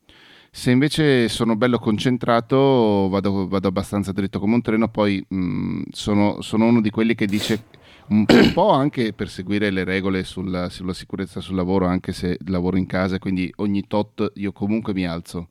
Se 0.51 0.71
invece 0.71 1.27
sono 1.27 1.57
bello 1.57 1.79
concentrato, 1.79 3.09
vado, 3.09 3.47
vado 3.47 3.67
abbastanza 3.67 4.13
dritto 4.13 4.39
come 4.39 4.55
un 4.55 4.61
treno, 4.61 4.87
poi 4.87 5.23
mh, 5.27 5.37
mm, 5.37 5.81
sono, 5.91 6.41
sono, 6.41 6.65
uno 6.65 6.79
di 6.79 6.89
quelli 6.89 7.13
che 7.13 7.25
dice 7.25 7.65
un 8.07 8.25
po' 8.53 8.69
anche 8.69 9.11
per 9.11 9.29
seguire 9.29 9.69
le 9.69 9.83
regole 9.83 10.23
sulla, 10.23 10.69
sulla 10.69 10.93
sicurezza 10.93 11.41
sul 11.41 11.55
lavoro, 11.55 11.87
anche 11.87 12.13
se 12.13 12.37
lavoro 12.45 12.77
in 12.77 12.85
casa, 12.85 13.19
quindi 13.19 13.51
ogni 13.57 13.85
tot 13.85 14.31
io 14.35 14.53
comunque 14.53 14.93
mi 14.93 15.05
alzo 15.05 15.49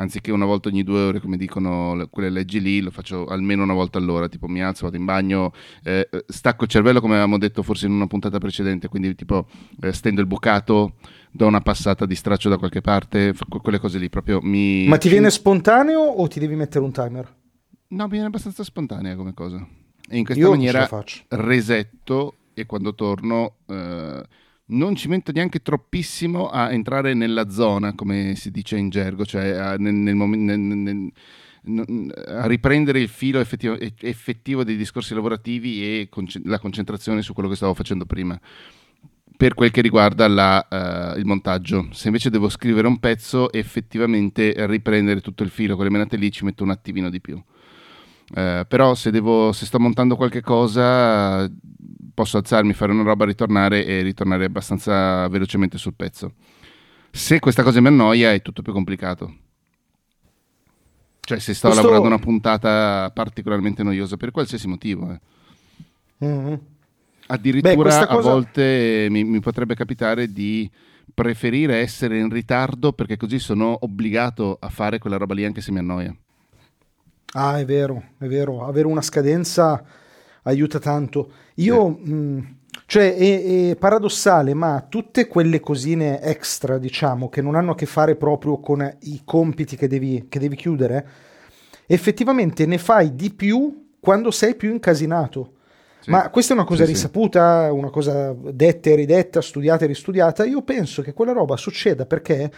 anziché 0.00 0.32
una 0.32 0.46
volta 0.46 0.68
ogni 0.68 0.82
due 0.82 1.00
ore, 1.00 1.20
come 1.20 1.36
dicono 1.36 2.06
quelle 2.10 2.30
leggi 2.30 2.60
lì, 2.60 2.80
lo 2.80 2.90
faccio 2.90 3.26
almeno 3.26 3.62
una 3.62 3.74
volta 3.74 3.98
all'ora, 3.98 4.28
tipo 4.28 4.48
mi 4.48 4.62
alzo, 4.62 4.84
vado 4.84 4.96
in 4.96 5.04
bagno, 5.04 5.52
eh, 5.84 6.08
stacco 6.26 6.64
il 6.64 6.70
cervello 6.70 7.00
come 7.00 7.14
avevamo 7.14 7.38
detto 7.38 7.62
forse 7.62 7.86
in 7.86 7.92
una 7.92 8.06
puntata 8.06 8.38
precedente, 8.38 8.88
quindi 8.88 9.14
tipo 9.14 9.46
eh, 9.82 9.92
stendo 9.92 10.20
il 10.20 10.26
bucato, 10.26 10.94
do 11.30 11.46
una 11.46 11.60
passata 11.60 12.06
di 12.06 12.14
straccio 12.14 12.48
da 12.48 12.56
qualche 12.56 12.80
parte, 12.80 13.34
quelle 13.62 13.78
cose 13.78 13.98
lì 13.98 14.08
proprio 14.08 14.40
mi... 14.42 14.86
Ma 14.86 14.96
ti 14.96 15.08
viene 15.08 15.30
spontaneo 15.30 16.00
o 16.00 16.26
ti 16.26 16.40
devi 16.40 16.54
mettere 16.54 16.84
un 16.84 16.92
timer? 16.92 17.36
No, 17.88 18.04
mi 18.04 18.10
viene 18.10 18.26
abbastanza 18.26 18.64
spontanea 18.64 19.14
come 19.16 19.34
cosa. 19.34 19.64
E 20.08 20.16
in 20.16 20.24
questa 20.24 20.42
Io 20.42 20.50
maniera 20.50 20.88
resetto 21.28 22.34
e 22.54 22.66
quando 22.66 22.94
torno... 22.94 23.56
Eh, 23.66 24.22
non 24.70 24.94
ci 24.94 25.08
metto 25.08 25.32
neanche 25.32 25.60
troppissimo 25.60 26.48
a 26.48 26.72
entrare 26.72 27.14
nella 27.14 27.48
zona, 27.50 27.94
come 27.94 28.34
si 28.36 28.50
dice 28.50 28.76
in 28.76 28.88
gergo, 28.88 29.24
cioè 29.24 29.50
a, 29.50 29.76
nel, 29.76 29.94
nel, 29.94 30.16
nel, 30.16 31.12
a 32.26 32.46
riprendere 32.46 33.00
il 33.00 33.08
filo 33.08 33.40
effettivo, 33.40 33.78
effettivo, 33.78 34.64
dei 34.64 34.76
discorsi 34.76 35.14
lavorativi 35.14 35.82
e 35.84 36.08
conce- 36.08 36.40
la 36.44 36.58
concentrazione 36.58 37.22
su 37.22 37.32
quello 37.32 37.48
che 37.48 37.56
stavo 37.56 37.74
facendo 37.74 38.06
prima. 38.06 38.38
Per 39.36 39.54
quel 39.54 39.70
che 39.70 39.80
riguarda 39.80 40.28
la, 40.28 40.66
uh, 41.14 41.18
il 41.18 41.24
montaggio, 41.24 41.88
se 41.92 42.08
invece 42.08 42.28
devo 42.28 42.50
scrivere 42.50 42.86
un 42.86 42.98
pezzo, 42.98 43.50
effettivamente 43.52 44.54
riprendere 44.66 45.22
tutto 45.22 45.42
il 45.42 45.48
filo 45.48 45.76
con 45.76 45.84
le 45.84 45.90
menate 45.90 46.16
lì 46.16 46.30
ci 46.30 46.44
metto 46.44 46.62
un 46.62 46.70
attimino 46.70 47.08
di 47.08 47.20
più. 47.20 47.42
Uh, 48.30 48.64
però 48.68 48.94
se, 48.94 49.10
devo, 49.10 49.52
se 49.52 49.66
sto 49.66 49.80
montando 49.80 50.14
qualche 50.14 50.40
cosa 50.40 51.50
posso 52.14 52.36
alzarmi, 52.36 52.72
fare 52.74 52.92
una 52.92 53.02
roba, 53.02 53.24
ritornare 53.24 53.84
e 53.84 54.02
ritornare 54.02 54.44
abbastanza 54.44 55.26
velocemente 55.28 55.78
sul 55.78 55.94
pezzo. 55.94 56.34
Se 57.10 57.40
questa 57.40 57.62
cosa 57.62 57.80
mi 57.80 57.88
annoia 57.88 58.32
è 58.32 58.42
tutto 58.42 58.62
più 58.62 58.72
complicato. 58.72 59.34
Cioè 61.20 61.38
se 61.38 61.54
sto 61.54 61.68
Questo... 61.68 61.82
lavorando 61.82 62.14
una 62.14 62.22
puntata 62.22 63.10
particolarmente 63.12 63.82
noiosa 63.82 64.16
per 64.16 64.30
qualsiasi 64.30 64.68
motivo. 64.68 65.10
Eh. 65.10 65.20
Mm-hmm. 66.26 66.54
Addirittura 67.26 68.00
Beh, 68.00 68.06
cosa... 68.06 68.08
a 68.08 68.20
volte 68.20 69.06
mi, 69.10 69.24
mi 69.24 69.40
potrebbe 69.40 69.74
capitare 69.74 70.32
di 70.32 70.70
preferire 71.12 71.76
essere 71.76 72.18
in 72.18 72.28
ritardo 72.28 72.92
perché 72.92 73.16
così 73.16 73.38
sono 73.38 73.76
obbligato 73.80 74.56
a 74.60 74.68
fare 74.68 74.98
quella 74.98 75.16
roba 75.16 75.34
lì 75.34 75.44
anche 75.44 75.60
se 75.60 75.72
mi 75.72 75.78
annoia. 75.78 76.14
Ah, 77.32 77.58
è 77.58 77.64
vero, 77.64 78.02
è 78.18 78.26
vero. 78.26 78.64
Avere 78.64 78.86
una 78.86 79.02
scadenza 79.02 79.82
aiuta 80.42 80.78
tanto. 80.78 81.32
Io, 81.56 82.00
sì. 82.02 82.10
mh, 82.10 82.56
cioè, 82.86 83.14
è, 83.14 83.70
è, 83.70 83.76
paradossale, 83.76 84.54
ma 84.54 84.84
tutte 84.88 85.28
quelle 85.28 85.60
cosine 85.60 86.20
extra, 86.22 86.78
diciamo, 86.78 87.28
che 87.28 87.40
non 87.40 87.54
hanno 87.54 87.72
a 87.72 87.74
che 87.74 87.86
fare 87.86 88.16
proprio 88.16 88.58
con 88.58 88.96
i 89.02 89.22
compiti 89.24 89.76
che 89.76 89.86
devi, 89.86 90.26
che 90.28 90.38
devi 90.38 90.56
chiudere, 90.56 91.06
effettivamente 91.86 92.66
ne 92.66 92.78
fai 92.78 93.14
di 93.14 93.30
più 93.30 93.90
quando 94.00 94.30
sei 94.30 94.54
più 94.56 94.70
incasinato. 94.70 95.54
Sì. 96.00 96.10
Ma 96.10 96.30
questa 96.30 96.54
è 96.54 96.56
una 96.56 96.64
cosa 96.64 96.84
sì, 96.84 96.92
risaputa, 96.92 97.70
una 97.72 97.90
cosa 97.90 98.34
detta 98.34 98.88
e 98.88 98.94
ridetta, 98.94 99.42
studiata 99.42 99.84
e 99.84 99.88
ristudiata. 99.88 100.44
Io 100.44 100.62
penso 100.62 101.02
che 101.02 101.12
quella 101.12 101.32
roba 101.32 101.56
succeda 101.56 102.06
perché 102.06 102.50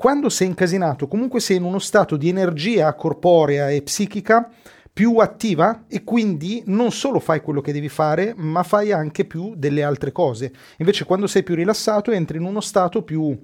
quando 0.00 0.28
sei 0.28 0.46
incasinato, 0.46 1.08
comunque 1.08 1.40
sei 1.40 1.56
in 1.56 1.64
uno 1.64 1.80
stato 1.80 2.16
di 2.16 2.28
energia 2.28 2.94
corporea 2.94 3.68
e 3.68 3.82
psichica 3.82 4.48
più 4.92 5.16
attiva 5.16 5.86
e 5.88 6.04
quindi 6.04 6.62
non 6.66 6.92
solo 6.92 7.18
fai 7.18 7.40
quello 7.40 7.60
che 7.60 7.72
devi 7.72 7.88
fare, 7.88 8.32
ma 8.36 8.62
fai 8.62 8.92
anche 8.92 9.24
più 9.24 9.54
delle 9.56 9.82
altre 9.82 10.12
cose. 10.12 10.52
Invece 10.76 11.04
quando 11.04 11.26
sei 11.26 11.42
più 11.42 11.56
rilassato 11.56 12.12
entri 12.12 12.38
in 12.38 12.44
uno 12.44 12.60
stato 12.60 13.02
più, 13.02 13.36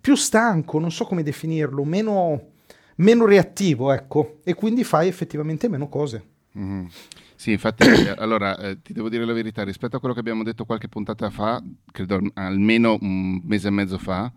più 0.00 0.14
stanco, 0.14 0.78
non 0.78 0.92
so 0.92 1.06
come 1.06 1.24
definirlo, 1.24 1.82
meno, 1.82 2.50
meno 2.98 3.26
reattivo, 3.26 3.90
ecco, 3.90 4.38
e 4.44 4.54
quindi 4.54 4.84
fai 4.84 5.08
effettivamente 5.08 5.68
meno 5.68 5.88
cose. 5.88 6.24
Mm-hmm. 6.56 6.86
Sì, 7.34 7.50
infatti, 7.50 7.82
eh, 7.82 8.14
allora 8.16 8.56
eh, 8.58 8.80
ti 8.80 8.92
devo 8.92 9.08
dire 9.08 9.24
la 9.24 9.32
verità, 9.32 9.64
rispetto 9.64 9.96
a 9.96 9.98
quello 9.98 10.14
che 10.14 10.20
abbiamo 10.20 10.44
detto 10.44 10.64
qualche 10.64 10.86
puntata 10.86 11.30
fa, 11.30 11.60
credo 11.90 12.20
almeno 12.34 12.96
un 13.00 13.40
mese 13.42 13.66
e 13.66 13.72
mezzo 13.72 13.98
fa, 13.98 14.32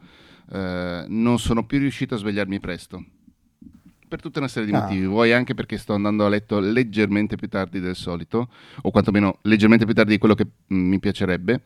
eh, 0.53 1.05
non 1.07 1.39
sono 1.39 1.65
più 1.65 1.79
riuscito 1.79 2.15
a 2.15 2.17
svegliarmi 2.17 2.60
presto. 2.60 3.03
Per 4.07 4.22
tutta 4.22 4.39
una 4.39 4.48
serie 4.48 4.69
di 4.69 4.75
ah. 4.75 4.81
motivi, 4.81 5.05
vuoi 5.05 5.33
anche 5.33 5.55
perché 5.55 5.77
sto 5.77 5.93
andando 5.93 6.25
a 6.25 6.29
letto 6.29 6.60
leggermente 6.60 7.36
più 7.36 7.48
tardi 7.48 7.79
del 7.79 7.95
solito, 7.95 8.50
o 8.81 8.91
quantomeno 8.91 9.39
leggermente 9.43 9.86
più 9.86 9.95
tardi 9.95 10.12
di 10.12 10.17
quello 10.19 10.36
che 10.36 10.45
mh, 10.45 10.75
mm, 10.75 10.88
mi 10.88 11.00
piacerebbe, 11.00 11.62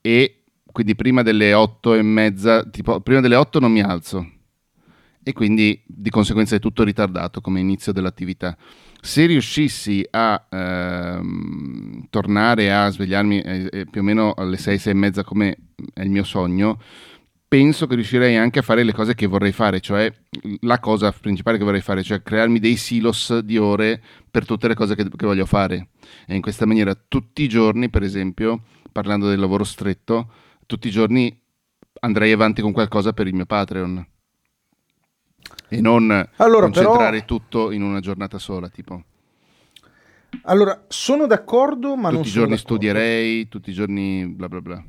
e 0.00 0.42
quindi 0.72 0.94
prima 0.94 1.22
delle 1.22 1.52
otto 1.52 1.94
e 1.94 2.02
mezza, 2.02 2.64
tipo 2.64 3.00
prima 3.00 3.20
delle 3.20 3.36
otto 3.36 3.60
non 3.60 3.70
mi 3.70 3.82
alzo, 3.82 4.26
e 5.22 5.32
quindi 5.34 5.82
di 5.86 6.08
conseguenza 6.08 6.56
è 6.56 6.60
tutto 6.60 6.84
ritardato 6.84 7.42
come 7.42 7.60
inizio 7.60 7.92
dell'attività 7.92 8.56
se 9.00 9.26
riuscissi 9.26 10.04
a 10.10 10.46
ehm, 10.50 12.06
tornare 12.10 12.72
a 12.72 12.88
svegliarmi 12.88 13.40
eh, 13.40 13.68
eh 13.70 13.86
più 13.86 14.00
o 14.00 14.04
meno 14.04 14.34
alle 14.34 14.56
6, 14.56 14.78
6 14.78 14.92
e 14.92 14.96
mezza 14.96 15.24
come 15.24 15.56
è 15.94 16.02
il 16.02 16.10
mio 16.10 16.24
sogno, 16.24 16.80
penso 17.48 17.86
che 17.86 17.94
riuscirei 17.94 18.36
anche 18.36 18.58
a 18.58 18.62
fare 18.62 18.82
le 18.82 18.92
cose 18.92 19.14
che 19.14 19.26
vorrei 19.26 19.52
fare, 19.52 19.80
cioè 19.80 20.12
la 20.60 20.78
cosa 20.78 21.10
principale 21.10 21.56
che 21.56 21.64
vorrei 21.64 21.80
fare, 21.80 22.02
cioè 22.02 22.22
crearmi 22.22 22.58
dei 22.58 22.76
silos 22.76 23.38
di 23.38 23.56
ore 23.56 24.00
per 24.30 24.44
tutte 24.44 24.68
le 24.68 24.74
cose 24.74 24.94
che, 24.94 25.08
che 25.08 25.26
voglio 25.26 25.46
fare. 25.46 25.88
E 26.26 26.34
in 26.34 26.42
questa 26.42 26.66
maniera 26.66 26.94
tutti 26.94 27.42
i 27.42 27.48
giorni, 27.48 27.88
per 27.88 28.02
esempio, 28.02 28.62
parlando 28.92 29.28
del 29.28 29.40
lavoro 29.40 29.64
stretto, 29.64 30.30
tutti 30.66 30.88
i 30.88 30.92
giorni 30.92 31.36
andrei 32.00 32.32
avanti 32.32 32.60
con 32.60 32.72
qualcosa 32.72 33.12
per 33.12 33.26
il 33.26 33.34
mio 33.34 33.46
Patreon 33.46 34.06
e 35.68 35.80
non 35.80 36.10
allora, 36.36 36.64
concentrare 36.64 37.20
però... 37.20 37.24
tutto 37.24 37.70
in 37.70 37.82
una 37.82 38.00
giornata 38.00 38.38
sola, 38.38 38.68
tipo. 38.68 39.02
Allora, 40.42 40.84
sono 40.88 41.26
d'accordo, 41.26 41.96
ma 41.96 42.08
tutti 42.08 42.14
non 42.14 42.22
Tutti 42.22 42.28
i 42.28 42.32
giorni 42.32 42.56
studierei, 42.56 43.48
tutti 43.48 43.70
i 43.70 43.72
giorni 43.72 44.26
bla 44.26 44.48
bla 44.48 44.60
bla. 44.60 44.84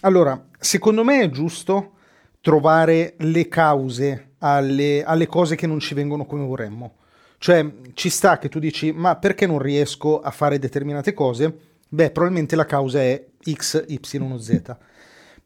Allora, 0.00 0.46
secondo 0.58 1.04
me 1.04 1.22
è 1.22 1.30
giusto 1.30 1.92
trovare 2.40 3.14
le 3.18 3.48
cause 3.48 4.32
alle, 4.38 5.02
alle 5.04 5.26
cose 5.26 5.56
che 5.56 5.66
non 5.66 5.78
ci 5.78 5.94
vengono 5.94 6.24
come 6.24 6.44
vorremmo. 6.44 6.96
Cioè, 7.38 7.66
ci 7.94 8.10
sta 8.10 8.38
che 8.38 8.48
tu 8.48 8.58
dici, 8.58 8.92
ma 8.92 9.16
perché 9.16 9.46
non 9.46 9.58
riesco 9.58 10.20
a 10.20 10.30
fare 10.30 10.58
determinate 10.58 11.12
cose? 11.12 11.54
Beh, 11.88 12.10
probabilmente 12.10 12.56
la 12.56 12.66
causa 12.66 13.00
è 13.00 13.24
X, 13.50 13.84
Y 13.88 14.18
o 14.18 14.38
Z. 14.38 14.76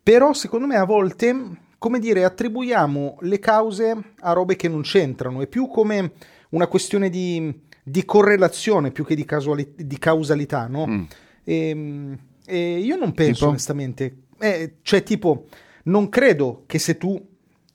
Però, 0.03 0.33
secondo 0.33 0.67
me, 0.67 0.77
a 0.77 0.85
volte 0.85 1.63
come 1.85 1.99
dire, 1.99 2.25
attribuiamo 2.25 3.19
le 3.21 3.39
cause 3.39 4.15
a 4.21 4.33
robe 4.33 4.57
che 4.57 4.69
non 4.69 4.81
c'entrano, 4.81 5.43
è 5.43 5.47
più 5.47 5.69
come 5.69 6.13
una 6.51 6.67
questione 6.67 7.11
di, 7.11 7.61
di 7.83 8.07
correlazione 8.07 8.91
più 8.91 9.05
che 9.05 9.15
di, 9.15 9.27
casuali- 9.27 9.75
di 9.77 9.99
causalità, 9.99 10.67
no? 10.67 10.87
Mm. 10.87 11.03
E, 11.45 11.69
ehm, 11.69 12.19
e, 12.47 12.79
io 12.79 12.97
non 12.97 13.13
penso 13.13 13.33
tipo? 13.33 13.49
onestamente, 13.49 14.17
eh, 14.39 14.77
cioè 14.83 15.03
tipo, 15.03 15.47
non 15.85 16.09
credo 16.09 16.65
che 16.67 16.79
se 16.79 16.97
tu 16.97 17.33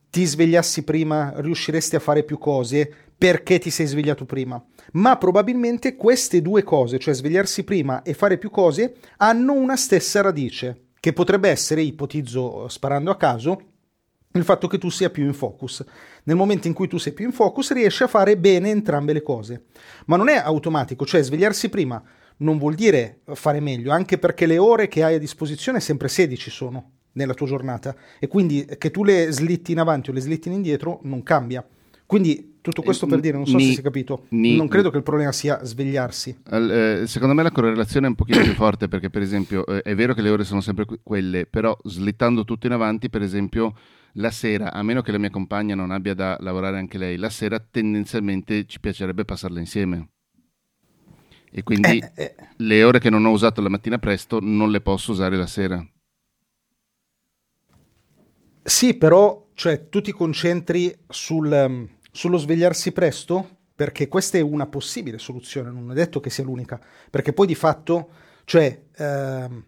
ti 0.09 0.25
svegliassi 0.25 0.83
prima 0.83 1.33
riusciresti 1.35 1.95
a 1.95 1.99
fare 1.99 2.23
più 2.23 2.37
cose 2.37 2.91
perché 3.17 3.59
ti 3.59 3.69
sei 3.69 3.85
svegliato 3.85 4.25
prima, 4.25 4.63
ma 4.93 5.17
probabilmente 5.17 5.95
queste 5.95 6.41
due 6.41 6.63
cose, 6.63 6.99
cioè 6.99 7.13
svegliarsi 7.13 7.65
prima 7.65 8.01
e 8.01 8.13
fare 8.13 8.37
più 8.37 8.49
cose, 8.49 8.95
hanno 9.17 9.53
una 9.53 9.75
stessa 9.75 10.21
radice, 10.21 10.85
che 11.01 11.11
potrebbe 11.11 11.49
essere, 11.49 11.81
ipotizzo 11.81 12.69
sparando 12.69 13.11
a 13.11 13.17
caso, 13.17 13.61
il 14.33 14.43
fatto 14.43 14.67
che 14.67 14.77
tu 14.77 14.89
sia 14.89 15.09
più 15.09 15.25
in 15.25 15.33
focus. 15.33 15.83
Nel 16.23 16.37
momento 16.37 16.67
in 16.67 16.73
cui 16.73 16.87
tu 16.87 16.97
sei 16.97 17.11
più 17.11 17.25
in 17.25 17.33
focus 17.33 17.73
riesci 17.73 18.03
a 18.03 18.07
fare 18.07 18.37
bene 18.37 18.69
entrambe 18.69 19.11
le 19.11 19.21
cose. 19.21 19.65
Ma 20.05 20.15
non 20.15 20.29
è 20.29 20.37
automatico, 20.37 21.05
cioè 21.05 21.21
svegliarsi 21.21 21.67
prima 21.69 22.01
non 22.39 22.57
vuol 22.57 22.75
dire 22.75 23.21
fare 23.33 23.59
meglio, 23.59 23.91
anche 23.91 24.17
perché 24.17 24.45
le 24.45 24.57
ore 24.57 24.87
che 24.87 25.03
hai 25.03 25.15
a 25.15 25.19
disposizione 25.19 25.79
sempre 25.79 26.07
16 26.07 26.49
sono 26.49 26.91
nella 27.13 27.33
tua 27.33 27.47
giornata 27.47 27.95
e 28.19 28.27
quindi 28.27 28.65
che 28.77 28.91
tu 28.91 29.03
le 29.03 29.31
slitti 29.31 29.71
in 29.71 29.79
avanti 29.79 30.09
o 30.09 30.13
le 30.13 30.21
slitti 30.21 30.47
in 30.47 30.55
indietro 30.55 30.99
non 31.03 31.23
cambia. 31.23 31.65
Quindi 32.05 32.57
tutto 32.61 32.81
questo 32.81 33.05
per 33.05 33.19
dire, 33.19 33.37
non 33.37 33.45
so 33.45 33.57
ni, 33.57 33.67
se 33.67 33.73
si 33.73 33.79
è 33.79 33.83
capito, 33.83 34.25
ni, 34.29 34.55
non 34.55 34.67
credo 34.67 34.89
che 34.89 34.97
il 34.97 35.03
problema 35.03 35.31
sia 35.31 35.63
svegliarsi. 35.63 36.39
Eh, 36.51 37.03
secondo 37.05 37.35
me 37.35 37.43
la 37.43 37.51
correlazione 37.51 38.07
è 38.07 38.09
un 38.09 38.15
pochino 38.15 38.41
più 38.41 38.53
forte 38.55 38.87
perché 38.87 39.09
per 39.09 39.21
esempio 39.21 39.65
eh, 39.65 39.81
è 39.81 39.93
vero 39.93 40.13
che 40.13 40.21
le 40.21 40.29
ore 40.29 40.43
sono 40.43 40.61
sempre 40.61 40.85
quelle, 41.03 41.45
però 41.45 41.77
slittando 41.83 42.45
tutto 42.45 42.65
in 42.65 42.73
avanti, 42.73 43.09
per 43.09 43.21
esempio 43.21 43.75
la 44.13 44.31
sera, 44.31 44.73
a 44.73 44.81
meno 44.81 45.01
che 45.01 45.11
la 45.11 45.19
mia 45.19 45.29
compagna 45.29 45.75
non 45.75 45.91
abbia 45.91 46.15
da 46.15 46.35
lavorare 46.39 46.79
anche 46.79 46.97
lei, 46.97 47.15
la 47.15 47.29
sera 47.29 47.59
tendenzialmente 47.59 48.65
ci 48.65 48.79
piacerebbe 48.79 49.23
passarla 49.23 49.59
insieme. 49.59 50.09
E 51.51 51.63
quindi 51.63 51.97
eh, 51.97 52.11
eh. 52.15 52.35
le 52.57 52.83
ore 52.83 52.99
che 52.99 53.09
non 53.09 53.25
ho 53.25 53.31
usato 53.31 53.61
la 53.61 53.69
mattina 53.69 53.97
presto 53.97 54.39
non 54.41 54.69
le 54.71 54.81
posso 54.81 55.11
usare 55.11 55.35
la 55.35 55.47
sera. 55.47 55.85
Sì, 58.61 58.93
però 58.95 59.47
cioè, 59.55 59.89
tu 59.89 60.01
ti 60.01 60.11
concentri 60.11 60.95
sul, 61.07 61.51
um, 61.51 61.87
sullo 62.11 62.37
svegliarsi 62.37 62.91
presto 62.91 63.57
perché 63.75 64.07
questa 64.07 64.37
è 64.37 64.41
una 64.41 64.67
possibile 64.67 65.17
soluzione, 65.17 65.71
non 65.71 65.89
è 65.91 65.93
detto 65.93 66.19
che 66.19 66.29
sia 66.29 66.43
l'unica, 66.43 66.79
perché 67.09 67.33
poi 67.33 67.47
di 67.47 67.55
fatto, 67.55 68.09
cioè, 68.43 68.83
uh, 68.97 69.63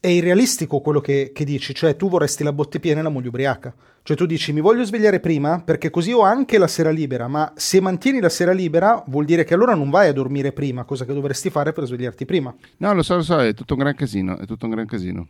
è 0.00 0.08
irrealistico 0.08 0.80
quello 0.80 1.00
che, 1.00 1.30
che, 1.34 1.44
dici, 1.44 1.74
cioè 1.74 1.94
tu 1.94 2.08
vorresti 2.08 2.42
la 2.42 2.54
botte 2.54 2.80
piena 2.80 3.00
e 3.00 3.02
la 3.02 3.10
moglie 3.10 3.28
ubriaca. 3.28 3.72
Cioè 4.02 4.16
tu 4.16 4.24
dici 4.24 4.50
mi 4.54 4.62
voglio 4.62 4.82
svegliare 4.82 5.20
prima 5.20 5.60
perché 5.60 5.90
così 5.90 6.10
ho 6.10 6.22
anche 6.22 6.56
la 6.56 6.66
sera 6.66 6.88
libera, 6.88 7.28
ma 7.28 7.52
se 7.54 7.82
mantieni 7.82 8.18
la 8.18 8.30
sera 8.30 8.52
libera 8.52 9.04
vuol 9.08 9.26
dire 9.26 9.44
che 9.44 9.52
allora 9.52 9.74
non 9.74 9.90
vai 9.90 10.08
a 10.08 10.14
dormire 10.14 10.52
prima, 10.52 10.84
cosa 10.84 11.04
che 11.04 11.12
dovresti 11.12 11.50
fare 11.50 11.74
per 11.74 11.84
svegliarti 11.84 12.24
prima. 12.24 12.54
No, 12.78 12.94
lo 12.94 13.02
so, 13.02 13.16
lo 13.16 13.22
so, 13.22 13.38
è 13.40 13.52
tutto 13.52 13.74
un 13.74 13.80
gran 13.80 13.94
casino, 13.94 14.38
è 14.38 14.46
tutto 14.46 14.64
un 14.64 14.70
gran 14.70 14.86
casino. 14.86 15.28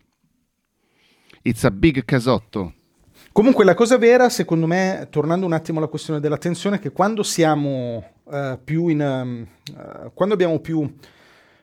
It's 1.42 1.64
a 1.64 1.70
big 1.72 2.04
casotto. 2.04 2.74
Comunque 3.32 3.64
la 3.64 3.74
cosa 3.74 3.98
vera, 3.98 4.28
secondo 4.28 4.66
me, 4.66 5.08
tornando 5.10 5.46
un 5.46 5.52
attimo 5.52 5.78
alla 5.78 5.88
questione 5.88 6.20
dell'attenzione, 6.20 6.76
è 6.76 6.78
che 6.78 6.92
quando 6.92 7.24
siamo 7.24 8.04
uh, 8.24 8.58
più 8.62 8.86
in... 8.88 9.46
Uh, 9.74 10.10
quando 10.14 10.34
abbiamo 10.34 10.60
più 10.60 10.88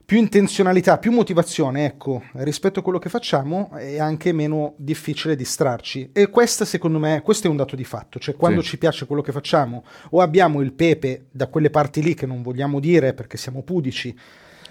più 0.07 0.19
intenzionalità, 0.19 0.99
più 0.99 1.11
motivazione, 1.11 1.83
ecco, 1.83 2.23
rispetto 2.35 2.79
a 2.79 2.81
quello 2.81 2.97
che 2.97 3.09
facciamo 3.09 3.71
è 3.71 3.99
anche 3.99 4.31
meno 4.31 4.73
difficile 4.77 5.35
distrarci. 5.35 6.11
E 6.13 6.29
questo, 6.29 6.63
secondo 6.63 6.97
me, 6.97 7.21
questo 7.21 7.47
è 7.47 7.49
un 7.49 7.57
dato 7.57 7.75
di 7.75 7.83
fatto, 7.83 8.17
cioè 8.17 8.37
quando 8.37 8.61
sì. 8.61 8.69
ci 8.69 8.77
piace 8.77 9.05
quello 9.05 9.21
che 9.21 9.33
facciamo 9.33 9.83
o 10.11 10.21
abbiamo 10.21 10.61
il 10.61 10.71
pepe 10.71 11.25
da 11.29 11.47
quelle 11.47 11.69
parti 11.69 12.01
lì 12.01 12.13
che 12.13 12.25
non 12.25 12.41
vogliamo 12.41 12.79
dire 12.79 13.13
perché 13.13 13.35
siamo 13.35 13.63
pudici, 13.63 14.17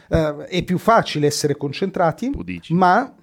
eh, 0.08 0.46
è 0.46 0.62
più 0.62 0.78
facile 0.78 1.26
essere 1.26 1.54
concentrati, 1.58 2.30
Pudici. 2.30 2.72
ma, 2.72 3.14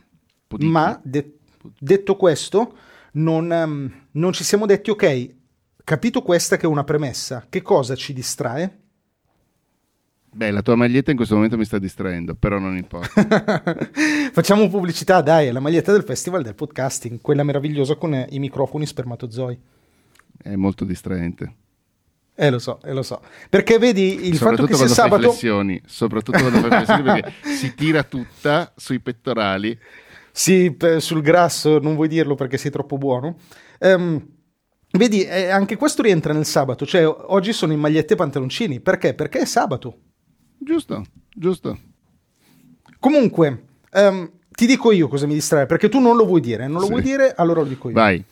ma 0.59 1.01
de- 1.03 1.39
detto 1.79 2.15
questo, 2.15 2.77
non, 3.13 3.49
um, 3.49 3.91
non 4.11 4.33
ci 4.33 4.43
siamo 4.43 4.67
detti, 4.67 4.91
ok, 4.91 5.35
capito 5.83 6.21
questa 6.21 6.57
che 6.57 6.67
è 6.67 6.69
una 6.69 6.83
premessa, 6.83 7.47
che 7.49 7.63
cosa 7.63 7.95
ci 7.95 8.13
distrae? 8.13 8.81
Beh, 10.35 10.49
la 10.49 10.63
tua 10.63 10.75
maglietta 10.75 11.11
in 11.11 11.15
questo 11.15 11.35
momento 11.35 11.57
mi 11.57 11.65
sta 11.65 11.77
distraendo, 11.77 12.33
però 12.33 12.57
non 12.57 12.75
importa. 12.75 13.21
Facciamo 14.33 14.67
pubblicità, 14.67 15.21
dai, 15.21 15.45
è 15.47 15.51
la 15.51 15.59
maglietta 15.59 15.91
del 15.91 16.01
Festival 16.01 16.41
del 16.41 16.55
Podcasting, 16.55 17.21
quella 17.21 17.43
meravigliosa 17.43 17.95
con 17.95 18.25
i 18.27 18.39
microfoni 18.39 18.87
spermatozoi. 18.87 19.59
È 20.41 20.55
molto 20.55 20.85
distraente. 20.85 21.55
Eh 22.33 22.49
lo 22.49 22.57
so, 22.57 22.79
eh 22.83 22.93
lo 22.93 23.03
so. 23.03 23.21
Perché 23.47 23.77
vedi 23.77 24.27
il 24.27 24.37
fatto 24.37 24.65
che 24.65 24.73
sia 24.73 24.87
sabato... 24.87 25.29
Flessioni, 25.29 25.79
soprattutto 25.85 26.39
quando 26.39 26.67
fai 26.67 26.83
flessioni 26.83 27.03
perché 27.03 27.31
si 27.53 27.75
tira 27.75 28.01
tutta 28.01 28.73
sui 28.75 28.99
pettorali. 28.99 29.77
Sì, 30.31 30.75
sul 30.97 31.21
grasso, 31.21 31.77
non 31.77 31.93
vuoi 31.93 32.07
dirlo 32.07 32.33
perché 32.33 32.57
sei 32.57 32.71
troppo 32.71 32.97
buono. 32.97 33.37
Um, 33.81 34.19
vedi, 34.93 35.23
eh, 35.23 35.49
anche 35.49 35.77
questo 35.77 36.01
rientra 36.01 36.33
nel 36.33 36.45
sabato. 36.45 36.87
Cioè, 36.87 37.05
oggi 37.05 37.53
sono 37.53 37.71
in 37.71 37.79
magliette 37.79 38.13
e 38.13 38.17
pantaloncini. 38.17 38.79
Perché? 38.79 39.13
Perché 39.13 39.41
è 39.41 39.45
sabato. 39.45 39.99
Giusto, 40.63 41.03
giusto. 41.33 41.77
Comunque, 42.99 43.65
um, 43.93 44.31
ti 44.49 44.65
dico 44.65 44.91
io 44.91 45.07
cosa 45.07 45.27
mi 45.27 45.33
distrae, 45.33 45.65
perché 45.65 45.89
tu 45.89 45.99
non 45.99 46.15
lo 46.15 46.25
vuoi 46.25 46.41
dire. 46.41 46.67
Non 46.67 46.79
lo 46.79 46.85
sì. 46.85 46.91
vuoi 46.91 47.01
dire, 47.01 47.33
allora 47.35 47.61
lo 47.61 47.67
dico 47.67 47.89
io. 47.89 47.95
Vai. 47.95 48.23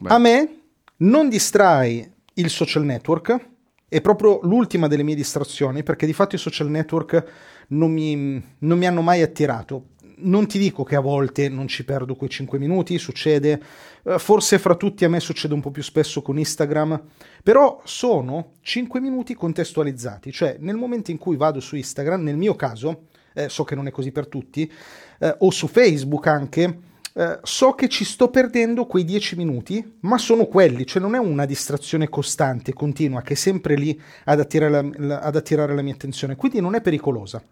Vai. 0.00 0.12
A 0.12 0.18
me 0.18 0.60
non 0.98 1.28
distrai 1.28 2.08
il 2.34 2.50
social 2.50 2.84
network 2.84 3.54
è 3.88 4.00
proprio 4.00 4.40
l'ultima 4.42 4.88
delle 4.88 5.02
mie 5.02 5.14
distrazioni 5.14 5.82
perché 5.82 6.06
di 6.06 6.12
fatto 6.12 6.34
i 6.34 6.38
social 6.38 6.68
network 6.68 7.24
non 7.68 7.92
mi, 7.92 8.42
non 8.58 8.78
mi 8.78 8.86
hanno 8.86 9.00
mai 9.00 9.22
attirato. 9.22 9.94
Non 10.18 10.46
ti 10.46 10.58
dico 10.58 10.82
che 10.82 10.96
a 10.96 11.00
volte 11.00 11.50
non 11.50 11.68
ci 11.68 11.84
perdo 11.84 12.14
quei 12.14 12.30
5 12.30 12.58
minuti, 12.58 12.98
succede, 12.98 13.60
eh, 14.02 14.18
forse 14.18 14.58
fra 14.58 14.74
tutti 14.74 15.04
a 15.04 15.10
me 15.10 15.20
succede 15.20 15.52
un 15.52 15.60
po' 15.60 15.70
più 15.70 15.82
spesso 15.82 16.22
con 16.22 16.38
Instagram, 16.38 17.02
però 17.42 17.82
sono 17.84 18.52
5 18.62 18.98
minuti 18.98 19.34
contestualizzati, 19.34 20.32
cioè 20.32 20.56
nel 20.60 20.76
momento 20.76 21.10
in 21.10 21.18
cui 21.18 21.36
vado 21.36 21.60
su 21.60 21.76
Instagram, 21.76 22.22
nel 22.22 22.38
mio 22.38 22.54
caso, 22.54 23.08
eh, 23.34 23.50
so 23.50 23.64
che 23.64 23.74
non 23.74 23.86
è 23.86 23.90
così 23.90 24.10
per 24.10 24.26
tutti, 24.26 24.72
eh, 25.18 25.34
o 25.40 25.50
su 25.50 25.66
Facebook 25.66 26.26
anche, 26.28 26.78
eh, 27.12 27.38
so 27.42 27.72
che 27.72 27.88
ci 27.88 28.04
sto 28.04 28.28
perdendo 28.28 28.86
quei 28.86 29.04
dieci 29.04 29.36
minuti, 29.36 29.98
ma 30.00 30.18
sono 30.18 30.46
quelli, 30.46 30.86
cioè 30.86 31.02
non 31.02 31.14
è 31.14 31.18
una 31.18 31.44
distrazione 31.44 32.08
costante, 32.08 32.72
continua, 32.72 33.22
che 33.22 33.34
è 33.34 33.36
sempre 33.36 33.74
lì 33.74 34.00
ad 34.24 34.40
attirare 34.40 34.92
la, 34.96 35.18
ad 35.20 35.36
attirare 35.36 35.74
la 35.74 35.82
mia 35.82 35.94
attenzione, 35.94 36.36
quindi 36.36 36.60
non 36.60 36.74
è 36.74 36.80
pericolosa. 36.80 37.42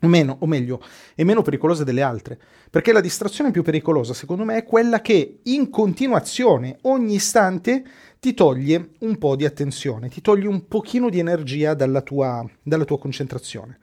O, 0.00 0.06
meno, 0.06 0.36
o 0.40 0.46
meglio, 0.46 0.80
è 1.14 1.24
meno 1.24 1.42
pericolosa 1.42 1.82
delle 1.82 2.02
altre, 2.02 2.38
perché 2.70 2.92
la 2.92 3.00
distrazione 3.00 3.50
più 3.50 3.62
pericolosa, 3.62 4.14
secondo 4.14 4.44
me, 4.44 4.56
è 4.56 4.64
quella 4.64 5.00
che 5.00 5.40
in 5.42 5.70
continuazione, 5.70 6.78
ogni 6.82 7.14
istante, 7.14 7.84
ti 8.20 8.34
toglie 8.34 8.90
un 9.00 9.18
po' 9.18 9.36
di 9.36 9.44
attenzione, 9.44 10.08
ti 10.08 10.20
toglie 10.20 10.46
un 10.46 10.66
pochino 10.66 11.08
di 11.08 11.18
energia 11.18 11.74
dalla 11.74 12.02
tua, 12.02 12.48
dalla 12.62 12.84
tua 12.84 12.98
concentrazione. 12.98 13.78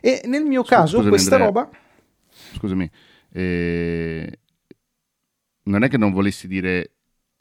E 0.00 0.22
nel 0.26 0.44
mio 0.44 0.62
caso, 0.62 0.96
Scusami, 0.96 1.08
questa 1.08 1.34
Andrea. 1.36 1.46
roba. 1.46 1.70
Scusami, 2.54 2.90
eh, 3.32 4.38
non 5.64 5.82
è 5.82 5.88
che 5.88 5.98
non 5.98 6.12
volessi 6.12 6.48
dire, 6.48 6.94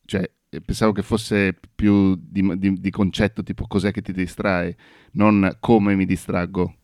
cioè, 0.05 0.29
pensavo 0.63 0.91
che 0.91 1.01
fosse 1.01 1.57
più 1.75 2.15
di, 2.15 2.57
di, 2.57 2.79
di, 2.79 2.89
concetto 2.89 3.43
tipo 3.43 3.65
cos'è 3.67 3.91
che 3.91 4.01
ti 4.01 4.11
distrae, 4.11 4.75
non 5.13 5.57
come 5.59 5.95
mi 5.95 6.05
distraggo. 6.05 6.75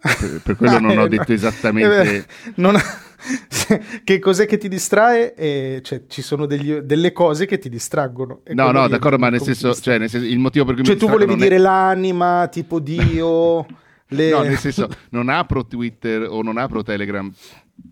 Per, 0.00 0.40
per 0.42 0.56
quello 0.56 0.78
non 0.80 0.98
ho 0.98 1.08
detto 1.08 1.32
esattamente... 1.32 2.14
Eh, 2.16 2.24
non... 2.56 2.76
che 4.04 4.18
cos'è 4.18 4.46
che 4.46 4.56
ti 4.56 4.68
distrae? 4.68 5.34
E, 5.34 5.80
cioè, 5.82 6.04
ci 6.08 6.22
sono 6.22 6.46
degli, 6.46 6.74
delle 6.76 7.12
cose 7.12 7.46
che 7.46 7.58
ti 7.58 7.68
distraggono. 7.68 8.42
No, 8.52 8.70
no, 8.70 8.88
d'accordo, 8.88 9.18
ma 9.18 9.28
nel 9.28 9.42
senso, 9.42 9.74
cioè, 9.74 9.98
nel 9.98 10.08
senso, 10.08 10.26
il 10.26 10.38
motivo 10.38 10.64
per 10.64 10.74
cui 10.74 10.84
cioè, 10.84 10.94
mi 10.94 11.00
tu 11.00 11.08
volevi 11.08 11.36
dire 11.36 11.56
è... 11.56 11.58
l'anima, 11.58 12.48
tipo 12.50 12.78
Dio... 12.78 13.66
le... 14.12 14.30
No, 14.30 14.42
nel 14.42 14.58
senso, 14.58 14.88
non 15.10 15.28
apro 15.28 15.66
Twitter 15.66 16.26
o 16.28 16.42
non 16.42 16.56
apro 16.56 16.82
Telegram 16.82 17.30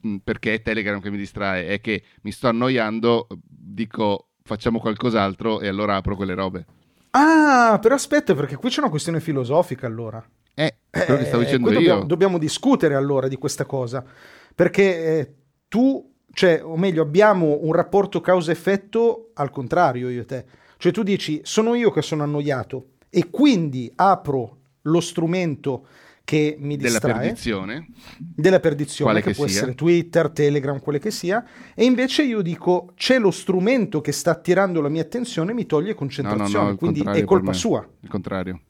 Mm, 0.06 0.16
perché 0.16 0.54
è 0.54 0.62
Telegram 0.62 1.00
che 1.00 1.10
mi 1.10 1.16
distrae, 1.16 1.66
è 1.66 1.80
che 1.80 2.02
mi 2.22 2.30
sto 2.30 2.48
annoiando, 2.48 3.26
dico 3.40 4.28
facciamo 4.42 4.78
qualcos'altro 4.78 5.60
e 5.60 5.68
allora 5.68 5.96
apro 5.96 6.16
quelle 6.16 6.34
robe. 6.34 6.66
Ah, 7.10 7.78
però 7.80 7.94
aspetta, 7.94 8.34
perché 8.34 8.56
qui 8.56 8.70
c'è 8.70 8.80
una 8.80 8.90
questione 8.90 9.20
filosofica 9.20 9.86
allora. 9.86 10.22
Eh, 10.58 10.74
quello 10.90 11.20
che 11.20 11.26
stavo 11.26 11.42
eh, 11.42 11.44
dicendo 11.44 11.70
io. 11.70 11.74
Dobbiamo, 11.78 12.04
dobbiamo, 12.04 12.38
discutere 12.38 12.96
allora 12.96 13.28
di 13.28 13.36
questa 13.36 13.64
cosa, 13.64 14.04
perché 14.52 15.04
eh, 15.04 15.34
tu, 15.68 16.14
cioè, 16.32 16.60
o 16.64 16.76
meglio, 16.76 17.02
abbiamo 17.02 17.58
un 17.62 17.72
rapporto 17.72 18.20
causa-effetto 18.20 19.30
al 19.34 19.50
contrario 19.50 20.08
io 20.08 20.22
e 20.22 20.24
te. 20.24 20.44
Cioè 20.76 20.90
tu 20.90 21.04
dici, 21.04 21.40
sono 21.44 21.74
io 21.74 21.92
che 21.92 22.02
sono 22.02 22.24
annoiato 22.24 22.94
e 23.08 23.30
quindi 23.30 23.90
apro 23.94 24.56
lo 24.82 25.00
strumento 25.00 25.86
che 26.24 26.56
mi 26.58 26.76
distrae. 26.76 27.12
Della 27.12 27.22
perdizione. 27.22 27.86
Della 28.18 28.60
perdizione, 28.60 29.20
che, 29.20 29.30
che, 29.30 29.34
può 29.36 29.46
sia. 29.46 29.56
essere 29.58 29.74
Twitter, 29.76 30.28
Telegram, 30.30 30.80
quelle 30.80 30.98
che 30.98 31.12
sia. 31.12 31.44
E 31.72 31.84
invece 31.84 32.24
io 32.24 32.42
dico, 32.42 32.92
c'è 32.96 33.20
lo 33.20 33.30
strumento 33.30 34.00
che 34.00 34.10
sta 34.10 34.32
attirando 34.32 34.80
la 34.80 34.88
mia 34.88 35.02
attenzione 35.02 35.52
e 35.52 35.54
mi 35.54 35.66
toglie 35.66 35.94
concentrazione, 35.94 36.52
no, 36.52 36.62
no, 36.62 36.70
no, 36.70 36.76
quindi 36.76 37.00
è 37.00 37.22
colpa 37.22 37.52
sua. 37.52 37.88
Il 38.00 38.08
contrario. 38.08 38.60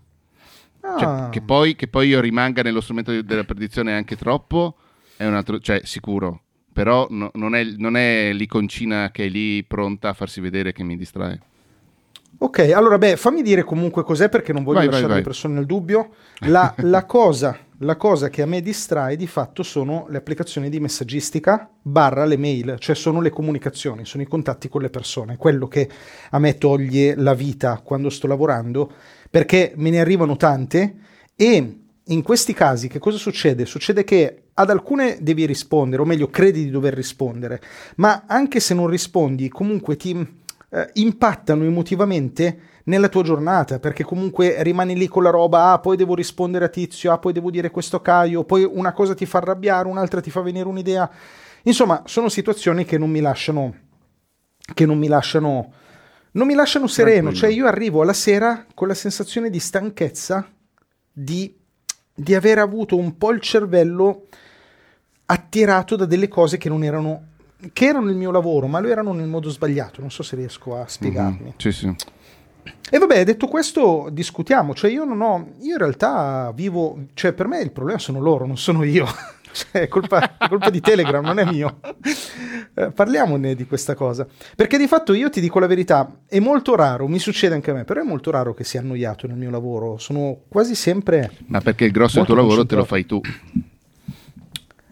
Ah. 0.80 0.98
Cioè, 0.98 1.28
che, 1.30 1.40
poi, 1.40 1.74
che, 1.74 1.88
poi, 1.88 2.08
io 2.08 2.20
rimanga 2.20 2.62
nello 2.62 2.80
strumento 2.80 3.22
della 3.22 3.44
perdizione 3.44 3.94
anche 3.94 4.16
troppo, 4.16 4.76
è 5.16 5.26
un 5.26 5.34
altro, 5.34 5.58
cioè 5.58 5.80
sicuro, 5.84 6.42
però 6.72 7.06
no, 7.10 7.30
non, 7.34 7.54
è, 7.54 7.64
non 7.76 7.96
è 7.96 8.32
l'iconcina 8.32 9.10
che 9.10 9.24
è 9.24 9.28
lì 9.28 9.64
pronta 9.64 10.10
a 10.10 10.14
farsi 10.14 10.40
vedere 10.40 10.72
che 10.72 10.84
mi 10.84 10.96
distrae. 10.96 11.40
Ok, 12.40 12.70
allora 12.72 12.98
beh, 12.98 13.16
fammi 13.16 13.42
dire 13.42 13.64
comunque 13.64 14.04
cos'è 14.04 14.28
perché 14.28 14.52
non 14.52 14.62
voglio 14.62 14.78
vai, 14.78 14.86
lasciare 14.86 15.06
vai, 15.06 15.14
vai. 15.14 15.22
le 15.22 15.28
persone 15.28 15.54
nel 15.54 15.66
dubbio. 15.66 16.10
La, 16.42 16.72
la, 16.82 17.04
cosa, 17.04 17.58
la, 17.78 17.96
cosa, 17.96 18.28
che 18.28 18.42
a 18.42 18.46
me 18.46 18.60
distrae 18.60 19.16
di 19.16 19.26
fatto 19.26 19.64
sono 19.64 20.06
le 20.08 20.18
applicazioni 20.18 20.68
di 20.68 20.78
messaggistica 20.78 21.68
barra 21.82 22.24
le 22.24 22.36
mail, 22.36 22.76
cioè 22.78 22.94
sono 22.94 23.20
le 23.20 23.30
comunicazioni, 23.30 24.04
sono 24.04 24.22
i 24.22 24.26
contatti 24.26 24.68
con 24.68 24.82
le 24.82 24.88
persone, 24.88 25.36
quello 25.36 25.66
che 25.66 25.88
a 26.30 26.38
me 26.38 26.56
toglie 26.58 27.16
la 27.16 27.34
vita 27.34 27.80
quando 27.82 28.08
sto 28.08 28.28
lavorando 28.28 28.92
perché 29.30 29.72
me 29.76 29.90
ne 29.90 30.00
arrivano 30.00 30.36
tante 30.36 30.96
e 31.34 31.80
in 32.04 32.22
questi 32.22 32.52
casi 32.54 32.88
che 32.88 32.98
cosa 32.98 33.18
succede? 33.18 33.66
Succede 33.66 34.04
che 34.04 34.42
ad 34.54 34.70
alcune 34.70 35.18
devi 35.20 35.46
rispondere, 35.46 36.02
o 36.02 36.04
meglio 36.04 36.28
credi 36.28 36.64
di 36.64 36.70
dover 36.70 36.94
rispondere, 36.94 37.60
ma 37.96 38.24
anche 38.26 38.60
se 38.60 38.74
non 38.74 38.88
rispondi 38.88 39.48
comunque 39.48 39.96
ti 39.96 40.16
eh, 40.70 40.90
impattano 40.94 41.64
emotivamente 41.64 42.60
nella 42.84 43.08
tua 43.08 43.22
giornata, 43.22 43.78
perché 43.78 44.02
comunque 44.02 44.62
rimani 44.62 44.96
lì 44.96 45.06
con 45.06 45.22
la 45.22 45.30
roba, 45.30 45.72
ah, 45.72 45.78
poi 45.78 45.96
devo 45.96 46.14
rispondere 46.14 46.64
a 46.64 46.68
Tizio, 46.68 47.12
ah, 47.12 47.18
poi 47.18 47.32
devo 47.32 47.50
dire 47.50 47.70
questo 47.70 47.96
a 47.96 48.02
Caio, 48.02 48.44
poi 48.44 48.64
una 48.64 48.92
cosa 48.92 49.14
ti 49.14 49.26
fa 49.26 49.38
arrabbiare, 49.38 49.88
un'altra 49.88 50.20
ti 50.20 50.30
fa 50.30 50.40
venire 50.40 50.66
un'idea. 50.66 51.08
Insomma, 51.64 52.02
sono 52.06 52.28
situazioni 52.28 52.84
che 52.84 52.96
non 52.96 53.10
mi 53.10 53.20
lasciano 53.20 53.86
che 54.74 54.86
non 54.86 54.98
mi 54.98 55.08
lasciano 55.08 55.72
non 56.38 56.46
mi 56.46 56.54
lasciano 56.54 56.86
sereno, 56.86 57.32
cioè 57.32 57.50
io 57.50 57.66
arrivo 57.66 58.00
alla 58.00 58.12
sera 58.12 58.64
con 58.72 58.86
la 58.86 58.94
sensazione 58.94 59.50
di 59.50 59.58
stanchezza 59.58 60.48
di, 61.12 61.52
di 62.14 62.34
aver 62.34 62.58
avuto 62.58 62.96
un 62.96 63.18
po' 63.18 63.32
il 63.32 63.40
cervello 63.40 64.26
attirato 65.26 65.96
da 65.96 66.06
delle 66.06 66.28
cose 66.28 66.56
che 66.56 66.68
non 66.68 66.84
erano 66.84 67.24
che 67.72 67.86
erano 67.86 68.08
il 68.08 68.14
mio 68.16 68.30
lavoro, 68.30 68.68
ma 68.68 68.78
lo 68.78 68.86
erano 68.86 69.12
nel 69.12 69.26
modo 69.26 69.50
sbagliato. 69.50 70.00
Non 70.00 70.12
so 70.12 70.22
se 70.22 70.36
riesco 70.36 70.76
a 70.76 70.86
spiegarmi. 70.86 71.40
Mm-hmm. 71.42 71.56
Sì, 71.56 71.72
sì. 71.72 71.96
E 72.88 72.98
vabbè, 72.98 73.24
detto 73.24 73.48
questo, 73.48 74.08
discutiamo. 74.12 74.74
Cioè, 74.74 74.92
io 74.92 75.02
non 75.02 75.20
ho. 75.20 75.54
Io 75.62 75.72
in 75.72 75.78
realtà 75.78 76.52
vivo. 76.54 77.06
Cioè, 77.14 77.32
per 77.32 77.48
me 77.48 77.60
il 77.60 77.72
problema 77.72 77.98
sono 77.98 78.20
loro, 78.20 78.46
non 78.46 78.56
sono 78.56 78.84
io. 78.84 79.06
Cioè, 79.58 79.82
è 79.82 79.88
colpa, 79.88 80.36
è 80.38 80.48
colpa 80.48 80.70
di 80.70 80.80
Telegram, 80.80 81.24
non 81.24 81.38
è 81.38 81.44
mio. 81.44 81.80
Eh, 82.74 82.92
parliamone 82.92 83.54
di 83.56 83.66
questa 83.66 83.94
cosa. 83.94 84.26
Perché 84.54 84.78
di 84.78 84.86
fatto 84.86 85.12
io 85.12 85.30
ti 85.30 85.40
dico 85.40 85.58
la 85.58 85.66
verità, 85.66 86.20
è 86.28 86.38
molto 86.38 86.76
raro, 86.76 87.08
mi 87.08 87.18
succede 87.18 87.54
anche 87.54 87.72
a 87.72 87.74
me, 87.74 87.84
però 87.84 88.00
è 88.00 88.04
molto 88.04 88.30
raro 88.30 88.54
che 88.54 88.62
sia 88.62 88.80
annoiato 88.80 89.26
nel 89.26 89.36
mio 89.36 89.50
lavoro. 89.50 89.98
Sono 89.98 90.42
quasi 90.48 90.76
sempre. 90.76 91.32
Ma 91.46 91.60
perché 91.60 91.84
il 91.84 91.90
grosso 91.90 92.18
del 92.18 92.26
tuo 92.26 92.36
lavoro 92.36 92.64
te 92.64 92.76
lo 92.76 92.84
fai 92.84 93.04
tu. 93.04 93.20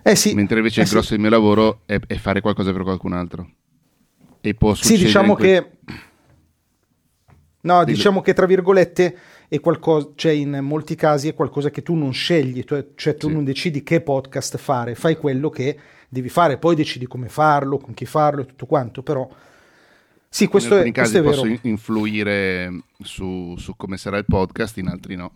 Eh 0.02 0.14
sì, 0.14 0.35
Mentre 0.35 0.59
invece 0.59 0.81
eh 0.81 0.85
il 0.85 0.90
grosso 0.90 1.07
sì. 1.07 1.12
del 1.12 1.20
mio 1.20 1.31
lavoro 1.31 1.81
è, 1.87 1.98
è, 2.07 2.16
fare 2.16 2.40
qualcosa 2.40 2.72
per 2.72 2.83
qualcun 2.83 3.12
altro. 3.12 3.50
E 4.40 4.55
può 4.55 4.74
succedere. 4.74 4.98
Sì, 4.98 5.05
diciamo 5.05 5.35
que- 5.35 5.44
che. 5.44 5.94
No, 7.61 7.83
Dillo. 7.83 7.96
diciamo 7.96 8.20
che 8.20 8.33
tra 8.33 8.46
virgolette 8.46 9.16
qualcosa, 9.61 10.11
cioè 10.14 10.32
in 10.32 10.59
molti 10.62 10.94
casi 10.94 11.28
è 11.28 11.35
qualcosa 11.35 11.70
che 11.70 11.82
tu 11.82 11.94
non 11.94 12.12
scegli, 12.12 12.62
cioè, 12.64 12.87
cioè 12.94 13.16
tu 13.16 13.28
sì. 13.28 13.35
non 13.35 13.44
decidi 13.44 13.82
che 13.82 14.00
podcast 14.00 14.56
fare, 14.56 14.94
fai 14.94 15.16
quello 15.16 15.50
che 15.50 15.78
devi 16.09 16.28
fare, 16.28 16.59
poi 16.59 16.74
decidi 16.74 17.06
come 17.06 17.28
farlo, 17.28 17.78
con 17.78 17.94
chi 17.94 18.06
farlo 18.06 18.42
e 18.42 18.46
tutto 18.46 18.66
quanto, 18.66 19.02
però 19.02 19.28
sì, 20.28 20.48
questo 20.48 20.76
in 20.76 20.88
è, 20.88 20.92
questo 20.92 21.18
è 21.18 21.22
vero. 21.22 21.40
posso 21.40 21.59
influire 21.62 22.82
su, 23.02 23.54
su 23.56 23.74
come 23.76 23.96
sarà 23.96 24.18
il 24.18 24.26
podcast, 24.26 24.76
in 24.78 24.88
altri 24.88 25.16
no. 25.16 25.32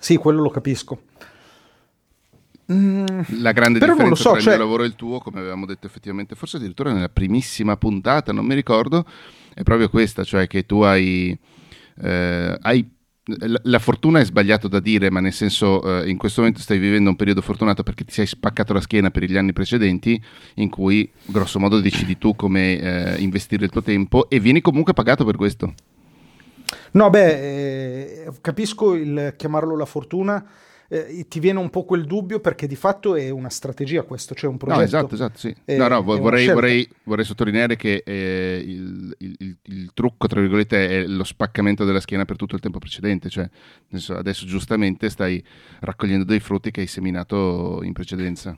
Sì, 0.00 0.16
quello 0.16 0.42
lo 0.42 0.50
capisco. 0.50 1.02
Mm, 2.72 3.04
la 3.40 3.52
grande 3.52 3.78
Però 3.78 3.92
differenza 3.92 4.22
so, 4.22 4.30
tra 4.30 4.40
cioè... 4.40 4.52
il 4.52 4.58
mio 4.58 4.66
lavoro 4.66 4.84
e 4.84 4.86
il 4.86 4.94
tuo, 4.94 5.18
come 5.18 5.40
avevamo 5.40 5.66
detto 5.66 5.86
effettivamente, 5.86 6.34
forse 6.34 6.56
addirittura 6.56 6.92
nella 6.92 7.08
primissima 7.08 7.76
puntata, 7.76 8.32
non 8.32 8.46
mi 8.46 8.54
ricordo, 8.54 9.04
è 9.52 9.62
proprio 9.62 9.88
questa, 9.88 10.24
cioè 10.24 10.46
che 10.46 10.64
tu 10.66 10.80
hai, 10.80 11.36
eh, 12.02 12.56
hai 12.60 12.98
la 13.62 13.78
fortuna 13.78 14.18
è 14.18 14.24
sbagliato 14.24 14.66
da 14.66 14.80
dire, 14.80 15.10
ma 15.10 15.20
nel 15.20 15.32
senso 15.32 16.02
eh, 16.02 16.08
in 16.08 16.16
questo 16.16 16.40
momento 16.40 16.60
stai 16.60 16.78
vivendo 16.78 17.10
un 17.10 17.16
periodo 17.16 17.42
fortunato 17.42 17.82
perché 17.82 18.04
ti 18.04 18.12
sei 18.12 18.26
spaccato 18.26 18.72
la 18.72 18.80
schiena 18.80 19.10
per 19.10 19.24
gli 19.24 19.36
anni 19.36 19.52
precedenti 19.52 20.20
in 20.54 20.68
cui 20.68 21.08
grosso 21.26 21.58
modo 21.58 21.80
decidi 21.80 22.18
tu 22.18 22.34
come 22.34 22.78
eh, 22.78 23.20
investire 23.20 23.64
il 23.64 23.70
tuo 23.70 23.82
tempo 23.82 24.28
e 24.28 24.40
vieni 24.40 24.60
comunque 24.60 24.94
pagato 24.94 25.24
per 25.24 25.36
questo. 25.36 25.74
No, 26.92 27.10
beh, 27.10 28.24
eh, 28.24 28.32
capisco 28.40 28.94
il 28.94 29.34
chiamarlo 29.36 29.76
la 29.76 29.86
fortuna. 29.86 30.44
Eh, 30.92 31.26
ti 31.28 31.38
viene 31.38 31.60
un 31.60 31.70
po' 31.70 31.84
quel 31.84 32.04
dubbio 32.04 32.40
perché 32.40 32.66
di 32.66 32.74
fatto 32.74 33.14
è 33.14 33.30
una 33.30 33.48
strategia 33.48 34.02
questo, 34.02 34.34
cioè 34.34 34.50
un 34.50 34.56
progetto. 34.56 34.80
No, 34.80 34.84
esatto, 34.84 35.14
esatto, 35.14 35.38
sì. 35.38 35.54
È, 35.64 35.76
no, 35.76 35.86
no, 35.86 36.02
vorrei, 36.02 36.48
vorrei, 36.48 36.88
vorrei, 37.04 37.24
sottolineare 37.24 37.76
che 37.76 38.02
eh, 38.04 38.60
il, 38.66 39.14
il, 39.18 39.56
il, 39.62 39.90
trucco, 39.94 40.26
tra 40.26 40.40
virgolette, 40.40 40.88
è 40.88 41.06
lo 41.06 41.22
spaccamento 41.22 41.84
della 41.84 42.00
schiena 42.00 42.24
per 42.24 42.34
tutto 42.34 42.56
il 42.56 42.60
tempo 42.60 42.80
precedente, 42.80 43.28
cioè 43.28 43.48
adesso 44.08 44.46
giustamente 44.46 45.10
stai 45.10 45.40
raccogliendo 45.78 46.24
dei 46.24 46.40
frutti 46.40 46.72
che 46.72 46.80
hai 46.80 46.88
seminato 46.88 47.80
in 47.84 47.92
precedenza. 47.92 48.56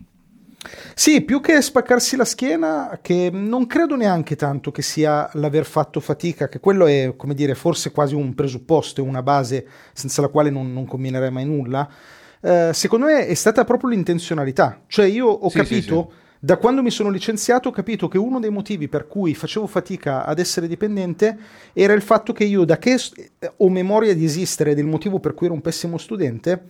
Sì, 0.94 1.20
più 1.22 1.40
che 1.40 1.60
spaccarsi 1.60 2.16
la 2.16 2.24
schiena, 2.24 2.98
che 3.02 3.30
non 3.30 3.66
credo 3.66 3.96
neanche 3.96 4.36
tanto 4.36 4.70
che 4.70 4.80
sia 4.80 5.28
l'aver 5.34 5.66
fatto 5.66 6.00
fatica, 6.00 6.48
che 6.48 6.60
quello 6.60 6.86
è, 6.86 7.14
come 7.14 7.34
dire, 7.34 7.54
forse 7.54 7.90
quasi 7.90 8.14
un 8.14 8.34
presupposto 8.34 9.02
e 9.02 9.04
una 9.04 9.22
base 9.22 9.66
senza 9.92 10.22
la 10.22 10.28
quale 10.28 10.50
non, 10.50 10.72
non 10.72 10.86
combinerei 10.86 11.30
mai 11.30 11.44
nulla. 11.44 11.86
Eh, 12.44 12.70
secondo 12.72 13.06
me 13.06 13.26
è 13.26 13.34
stata 13.34 13.64
proprio 13.64 13.90
l'intenzionalità. 13.90 14.82
Cioè 14.86 15.06
io 15.06 15.28
ho 15.28 15.48
sì, 15.48 15.56
capito, 15.58 16.08
sì, 16.10 16.16
sì. 16.16 16.36
da 16.40 16.56
quando 16.56 16.82
mi 16.82 16.90
sono 16.90 17.08
licenziato, 17.08 17.68
ho 17.68 17.72
capito 17.72 18.08
che 18.08 18.18
uno 18.18 18.40
dei 18.40 18.50
motivi 18.50 18.88
per 18.88 19.06
cui 19.06 19.34
facevo 19.34 19.66
fatica 19.68 20.24
ad 20.24 20.40
essere 20.40 20.66
dipendente 20.66 21.38
era 21.72 21.92
il 21.92 22.02
fatto 22.02 22.32
che 22.32 22.44
io, 22.44 22.64
da 22.64 22.78
che 22.78 22.98
ho 23.56 23.68
memoria 23.70 24.14
di 24.14 24.24
esistere 24.24 24.74
del 24.74 24.86
motivo 24.86 25.20
per 25.20 25.34
cui 25.34 25.46
ero 25.46 25.54
un 25.54 25.62
pessimo 25.62 25.98
studente, 25.98 26.64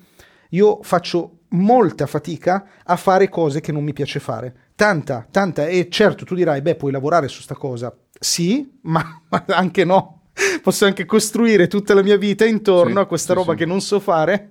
io 0.50 0.80
faccio 0.82 1.38
molta 1.48 2.06
fatica 2.06 2.66
a 2.84 2.96
fare 2.96 3.30
cose 3.30 3.60
che 3.60 3.72
non 3.72 3.82
mi 3.82 3.94
piace 3.94 4.20
fare. 4.20 4.54
Tanta, 4.74 5.26
tanta. 5.30 5.66
E 5.66 5.88
certo 5.88 6.26
tu 6.26 6.34
dirai, 6.34 6.60
beh, 6.60 6.76
puoi 6.76 6.92
lavorare 6.92 7.28
su 7.28 7.40
sta 7.40 7.54
cosa. 7.54 7.94
Sì, 8.18 8.78
ma, 8.82 9.22
ma 9.28 9.44
anche 9.46 9.84
no. 9.84 10.21
Posso 10.62 10.84
anche 10.84 11.04
costruire 11.04 11.66
tutta 11.66 11.94
la 11.94 12.02
mia 12.02 12.16
vita 12.16 12.44
intorno 12.44 12.94
sì, 12.94 12.98
a 12.98 13.04
questa 13.06 13.32
sì, 13.32 13.38
roba 13.38 13.52
sì. 13.52 13.58
che 13.58 13.66
non 13.66 13.80
so 13.80 14.00
fare, 14.00 14.50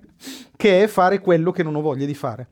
che 0.55 0.83
è 0.83 0.87
fare 0.87 1.19
quello 1.19 1.51
che 1.51 1.63
non 1.63 1.75
ho 1.75 1.81
voglia 1.81 2.05
di 2.05 2.13
fare. 2.13 2.47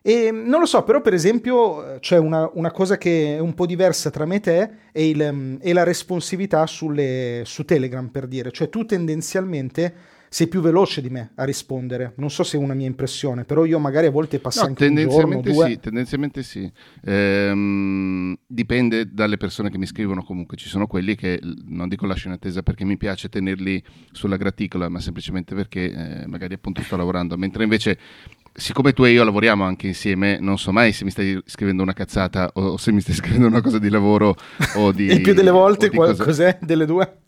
E 0.00 0.30
non 0.30 0.60
lo 0.60 0.66
so, 0.66 0.84
però 0.84 1.00
per 1.00 1.14
esempio 1.14 1.98
c'è 1.98 2.16
una, 2.16 2.48
una, 2.54 2.70
cosa 2.70 2.96
che 2.96 3.34
è 3.34 3.38
un 3.40 3.54
po' 3.54 3.66
diversa 3.66 4.08
tra 4.08 4.24
me 4.24 4.36
e 4.36 4.40
te 4.40 4.70
è, 4.92 5.00
il, 5.00 5.58
è 5.60 5.72
la 5.72 5.82
responsività 5.82 6.64
sulle, 6.68 7.42
su 7.44 7.64
Telegram, 7.64 8.06
per 8.06 8.28
dire. 8.28 8.52
Cioè 8.52 8.68
tu 8.68 8.84
tendenzialmente 8.84 9.94
sei 10.28 10.48
più 10.48 10.60
veloce 10.60 11.00
di 11.00 11.10
me 11.10 11.30
a 11.34 11.44
rispondere. 11.44 12.12
Non 12.16 12.30
so 12.30 12.42
se 12.42 12.56
è 12.56 12.60
una 12.60 12.74
mia 12.74 12.86
impressione, 12.86 13.44
però 13.44 13.64
io 13.64 13.78
magari 13.78 14.06
a 14.06 14.10
volte 14.10 14.38
passo 14.38 14.62
no, 14.62 14.68
anche 14.68 14.86
un 14.86 14.94
giorno, 14.96 15.42
sì, 15.44 15.78
tendenzialmente 15.80 16.42
sì. 16.42 16.70
Ehm, 17.04 18.36
dipende 18.46 19.12
dalle 19.12 19.36
persone 19.36 19.70
che 19.70 19.78
mi 19.78 19.86
scrivono 19.86 20.22
comunque. 20.22 20.56
Ci 20.56 20.68
sono 20.68 20.86
quelli 20.86 21.14
che 21.14 21.40
non 21.66 21.88
dico 21.88 22.06
lascio 22.06 22.28
in 22.28 22.34
attesa 22.34 22.62
perché 22.62 22.84
mi 22.84 22.96
piace 22.96 23.28
tenerli 23.28 23.82
sulla 24.12 24.36
graticola, 24.36 24.88
ma 24.88 25.00
semplicemente 25.00 25.54
perché 25.54 25.92
eh, 25.92 26.26
magari 26.26 26.54
appunto 26.54 26.82
sto 26.82 26.96
lavorando. 26.96 27.36
Mentre 27.36 27.62
invece 27.62 27.98
siccome 28.56 28.92
tu 28.92 29.04
e 29.04 29.10
io 29.10 29.22
lavoriamo 29.22 29.64
anche 29.64 29.86
insieme, 29.86 30.38
non 30.40 30.58
so 30.58 30.72
mai 30.72 30.92
se 30.92 31.04
mi 31.04 31.10
stai 31.10 31.38
scrivendo 31.44 31.82
una 31.82 31.92
cazzata 31.92 32.50
o 32.54 32.76
se 32.76 32.90
mi 32.90 33.00
stai 33.00 33.14
scrivendo 33.16 33.46
una 33.46 33.60
cosa 33.60 33.78
di 33.78 33.90
lavoro 33.90 34.34
o 34.76 34.92
di... 34.92 35.04
Il 35.04 35.20
più 35.20 35.34
delle 35.34 35.50
volte 35.50 35.90
qual- 35.90 36.16
cos'è 36.16 36.58
delle 36.62 36.86
due? 36.86 37.18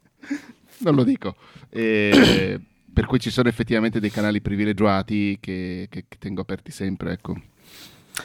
Non 0.78 0.94
lo 0.94 1.04
dico. 1.04 1.36
E, 1.68 2.60
per 2.98 3.06
cui 3.06 3.20
ci 3.20 3.30
sono 3.30 3.48
effettivamente 3.48 4.00
dei 4.00 4.10
canali 4.10 4.40
privilegiati 4.40 5.38
che, 5.40 5.86
che, 5.88 6.06
che 6.08 6.16
tengo 6.18 6.40
aperti 6.40 6.72
sempre, 6.72 7.12
ecco. 7.12 7.40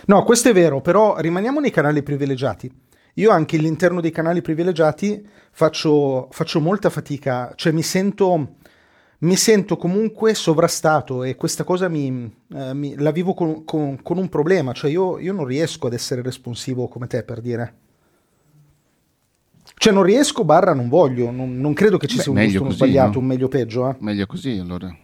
No, 0.08 0.24
questo 0.24 0.50
è 0.50 0.52
vero, 0.52 0.82
però 0.82 1.20
rimaniamo 1.20 1.60
nei 1.60 1.70
canali 1.70 2.02
privilegiati. 2.02 2.72
Io 3.18 3.30
anche 3.30 3.58
all'interno 3.58 4.02
dei 4.02 4.10
canali 4.10 4.42
privilegiati 4.42 5.24
faccio, 5.52 6.28
faccio 6.32 6.60
molta 6.60 6.90
fatica, 6.90 7.54
cioè 7.54 7.72
mi 7.72 7.84
sento, 7.84 8.56
mi 9.20 9.36
sento, 9.36 9.78
comunque 9.78 10.34
sovrastato 10.34 11.24
e 11.24 11.36
questa 11.36 11.64
cosa 11.64 11.88
mi, 11.88 12.36
eh, 12.56 12.74
mi, 12.74 12.96
la 12.98 13.12
vivo 13.12 13.36
con, 13.36 13.66
con, 13.66 14.02
con, 14.02 14.18
un 14.18 14.28
problema, 14.28 14.74
cioè 14.74 14.90
io, 14.90 15.20
io 15.20 15.34
non 15.34 15.46
riesco 15.46 15.86
ad 15.86 15.94
essere 15.94 16.24
responsivo 16.24 16.88
come 16.88 17.06
te 17.06 17.22
per 17.22 17.42
dire. 17.42 17.76
Cioè 19.84 19.92
non 19.92 20.04
riesco, 20.04 20.46
barra 20.46 20.74
non 20.74 20.88
voglio, 20.88 21.30
non, 21.30 21.60
non 21.60 21.74
credo 21.74 21.98
che 21.98 22.08
ci 22.08 22.16
Beh, 22.16 22.22
sia 22.22 22.32
un 22.32 22.40
giusto, 22.40 22.62
uno 22.62 22.72
sbagliato, 22.72 23.16
no? 23.16 23.20
un 23.20 23.26
meglio 23.26 23.50
peggio. 23.50 23.90
Eh? 23.90 23.96
Meglio 24.00 24.26
così 24.26 24.58
allora. 24.58 24.96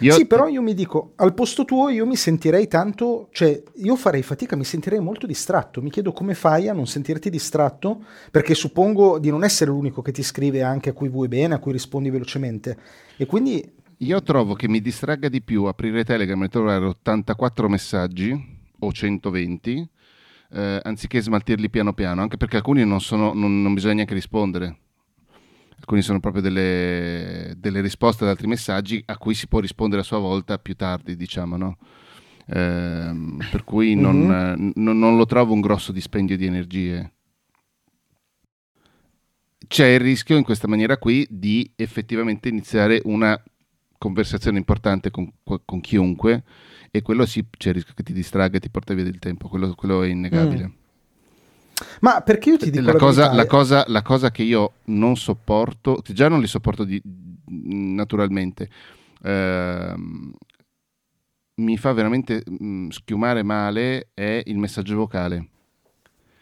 Io... 0.00 0.12
Sì, 0.12 0.26
però 0.26 0.48
io 0.48 0.60
mi 0.60 0.74
dico, 0.74 1.12
al 1.16 1.32
posto 1.32 1.64
tuo 1.64 1.88
io 1.88 2.04
mi 2.04 2.14
sentirei 2.14 2.68
tanto, 2.68 3.30
cioè 3.32 3.62
io 3.76 3.96
farei 3.96 4.22
fatica, 4.22 4.54
mi 4.54 4.64
sentirei 4.64 5.00
molto 5.00 5.26
distratto. 5.26 5.80
Mi 5.80 5.88
chiedo 5.88 6.12
come 6.12 6.34
fai 6.34 6.68
a 6.68 6.74
non 6.74 6.86
sentirti 6.86 7.30
distratto, 7.30 8.04
perché 8.30 8.52
suppongo 8.52 9.18
di 9.18 9.30
non 9.30 9.44
essere 9.44 9.70
l'unico 9.70 10.02
che 10.02 10.12
ti 10.12 10.22
scrive 10.22 10.62
anche 10.62 10.90
a 10.90 10.92
cui 10.92 11.08
vuoi 11.08 11.28
bene, 11.28 11.54
a 11.54 11.58
cui 11.58 11.72
rispondi 11.72 12.10
velocemente. 12.10 12.76
E 13.16 13.24
quindi... 13.24 13.66
Io 13.96 14.22
trovo 14.22 14.52
che 14.52 14.68
mi 14.68 14.82
distragga 14.82 15.30
di 15.30 15.40
più 15.40 15.64
aprire 15.64 16.04
Telegram 16.04 16.42
e 16.42 16.48
trovare 16.48 16.84
84 16.84 17.66
messaggi 17.66 18.58
o 18.78 18.92
120 18.92 19.88
eh, 20.52 20.80
anziché 20.82 21.20
smaltirli 21.20 21.70
piano 21.70 21.92
piano, 21.92 22.22
anche 22.22 22.36
perché 22.36 22.56
alcuni 22.56 22.84
non, 22.84 23.00
sono, 23.00 23.32
non, 23.32 23.62
non 23.62 23.74
bisogna 23.74 23.94
neanche 23.94 24.14
rispondere. 24.14 24.78
Alcuni 25.78 26.02
sono 26.02 26.20
proprio 26.20 26.42
delle, 26.42 27.54
delle, 27.56 27.80
risposte 27.80 28.24
ad 28.24 28.30
altri 28.30 28.46
messaggi 28.46 29.02
a 29.06 29.16
cui 29.16 29.34
si 29.34 29.48
può 29.48 29.60
rispondere 29.60 30.02
a 30.02 30.04
sua 30.04 30.18
volta 30.18 30.58
più 30.58 30.76
tardi, 30.76 31.16
diciamo, 31.16 31.56
no? 31.56 31.78
eh, 32.46 33.36
per 33.50 33.64
cui 33.64 33.94
non, 33.94 34.16
mm-hmm. 34.16 34.70
non, 34.74 34.98
non 34.98 35.16
lo 35.16 35.24
trovo 35.24 35.54
un 35.54 35.60
grosso 35.60 35.92
dispendio 35.92 36.36
di 36.36 36.46
energie 36.46 37.12
c'è 39.70 39.86
il 39.86 40.00
rischio 40.00 40.36
in 40.36 40.42
questa 40.42 40.66
maniera 40.66 40.96
qui 40.98 41.24
di 41.30 41.70
effettivamente 41.76 42.48
iniziare 42.48 43.00
una 43.04 43.40
conversazione 44.00 44.56
importante 44.56 45.10
con, 45.10 45.30
con 45.44 45.80
chiunque 45.82 46.42
e 46.90 47.02
quello 47.02 47.26
sì 47.26 47.44
c'è 47.50 47.68
il 47.68 47.74
rischio 47.74 47.92
che 47.94 48.02
ti 48.02 48.14
distragga 48.14 48.56
e 48.56 48.60
ti 48.60 48.70
porta 48.70 48.94
via 48.94 49.04
del 49.04 49.18
tempo, 49.18 49.46
quello, 49.48 49.74
quello 49.74 50.02
è 50.02 50.08
innegabile. 50.08 50.66
Mm. 50.66 50.78
Ma 52.00 52.22
perché 52.22 52.48
io 52.48 52.56
ti 52.56 52.70
dico 52.70 52.84
la, 52.84 52.92
la, 52.92 52.98
cosa, 52.98 53.34
la, 53.34 53.46
cosa, 53.46 53.84
la, 53.88 54.02
cosa, 54.02 54.30
che 54.30 54.42
io 54.42 54.72
non 54.86 55.16
sopporto, 55.16 56.02
già 56.02 56.28
non 56.28 56.40
li 56.40 56.46
sopporto 56.46 56.84
di, 56.84 57.00
naturalmente, 57.44 58.70
eh, 59.22 59.94
mi 61.56 61.76
fa 61.76 61.92
veramente 61.92 62.42
mh, 62.44 62.64
mm, 62.64 62.88
schiumare 62.88 63.42
male 63.42 64.08
è 64.14 64.42
il 64.46 64.56
messaggio 64.56 64.96
vocale. 64.96 65.48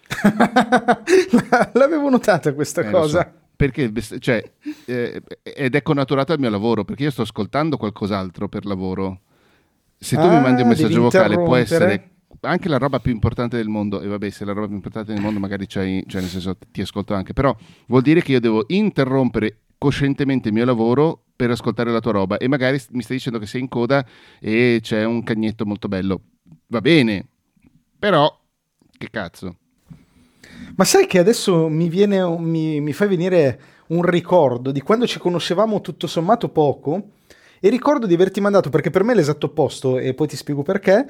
L'avevo 1.74 2.08
notata 2.08 2.54
questa 2.54 2.82
eh, 2.82 2.90
cosa. 2.90 3.32
So, 3.32 3.47
perché, 3.58 3.92
cioè, 4.20 4.40
eh, 4.86 5.20
ed 5.42 5.74
è 5.74 5.82
connaturato 5.82 6.32
al 6.32 6.38
mio 6.38 6.48
lavoro, 6.48 6.84
perché 6.84 7.02
io 7.02 7.10
sto 7.10 7.22
ascoltando 7.22 7.76
qualcos'altro 7.76 8.48
per 8.48 8.64
lavoro 8.64 9.22
se 9.98 10.14
tu 10.14 10.22
ah, 10.22 10.36
mi 10.36 10.40
mandi 10.40 10.62
un 10.62 10.68
messaggio 10.68 11.02
vocale 11.02 11.34
può 11.34 11.56
essere 11.56 12.10
anche 12.42 12.68
la 12.68 12.78
roba 12.78 13.00
più 13.00 13.10
importante 13.10 13.56
del 13.56 13.66
mondo, 13.66 14.00
e 14.00 14.06
vabbè, 14.06 14.30
se 14.30 14.44
la 14.44 14.52
roba 14.52 14.66
più 14.66 14.76
importante 14.76 15.12
del 15.12 15.20
mondo 15.20 15.40
magari 15.40 15.66
c'hai, 15.66 16.04
cioè 16.06 16.20
nel 16.20 16.30
senso 16.30 16.56
ti 16.70 16.80
ascolto 16.80 17.14
anche, 17.14 17.32
però 17.32 17.54
vuol 17.88 18.02
dire 18.02 18.22
che 18.22 18.30
io 18.30 18.40
devo 18.40 18.64
interrompere 18.68 19.62
coscientemente 19.76 20.48
il 20.48 20.54
mio 20.54 20.64
lavoro 20.64 21.24
per 21.34 21.50
ascoltare 21.50 21.90
la 21.90 21.98
tua 21.98 22.12
roba 22.12 22.36
e 22.36 22.46
magari 22.46 22.80
mi 22.90 23.02
stai 23.02 23.16
dicendo 23.16 23.40
che 23.40 23.46
sei 23.46 23.62
in 23.62 23.68
coda 23.68 24.06
e 24.38 24.78
c'è 24.80 25.04
un 25.04 25.24
cagnetto 25.24 25.66
molto 25.66 25.88
bello. 25.88 26.20
Va 26.68 26.80
bene, 26.80 27.26
però 27.98 28.32
che 28.96 29.10
cazzo. 29.10 29.56
Ma 30.76 30.84
sai 30.84 31.06
che 31.06 31.18
adesso 31.18 31.68
mi, 31.68 31.88
viene, 31.88 32.26
mi, 32.38 32.80
mi 32.80 32.92
fai 32.92 33.08
venire 33.08 33.60
un 33.88 34.02
ricordo 34.02 34.70
di 34.70 34.80
quando 34.80 35.06
ci 35.06 35.18
conoscevamo 35.18 35.80
tutto 35.80 36.06
sommato 36.06 36.48
poco 36.48 37.10
e 37.60 37.68
ricordo 37.68 38.06
di 38.06 38.14
averti 38.14 38.40
mandato, 38.40 38.70
perché 38.70 38.90
per 38.90 39.02
me 39.02 39.12
è 39.12 39.16
l'esatto 39.16 39.46
opposto, 39.46 39.98
e 39.98 40.14
poi 40.14 40.28
ti 40.28 40.36
spiego 40.36 40.62
perché. 40.62 41.06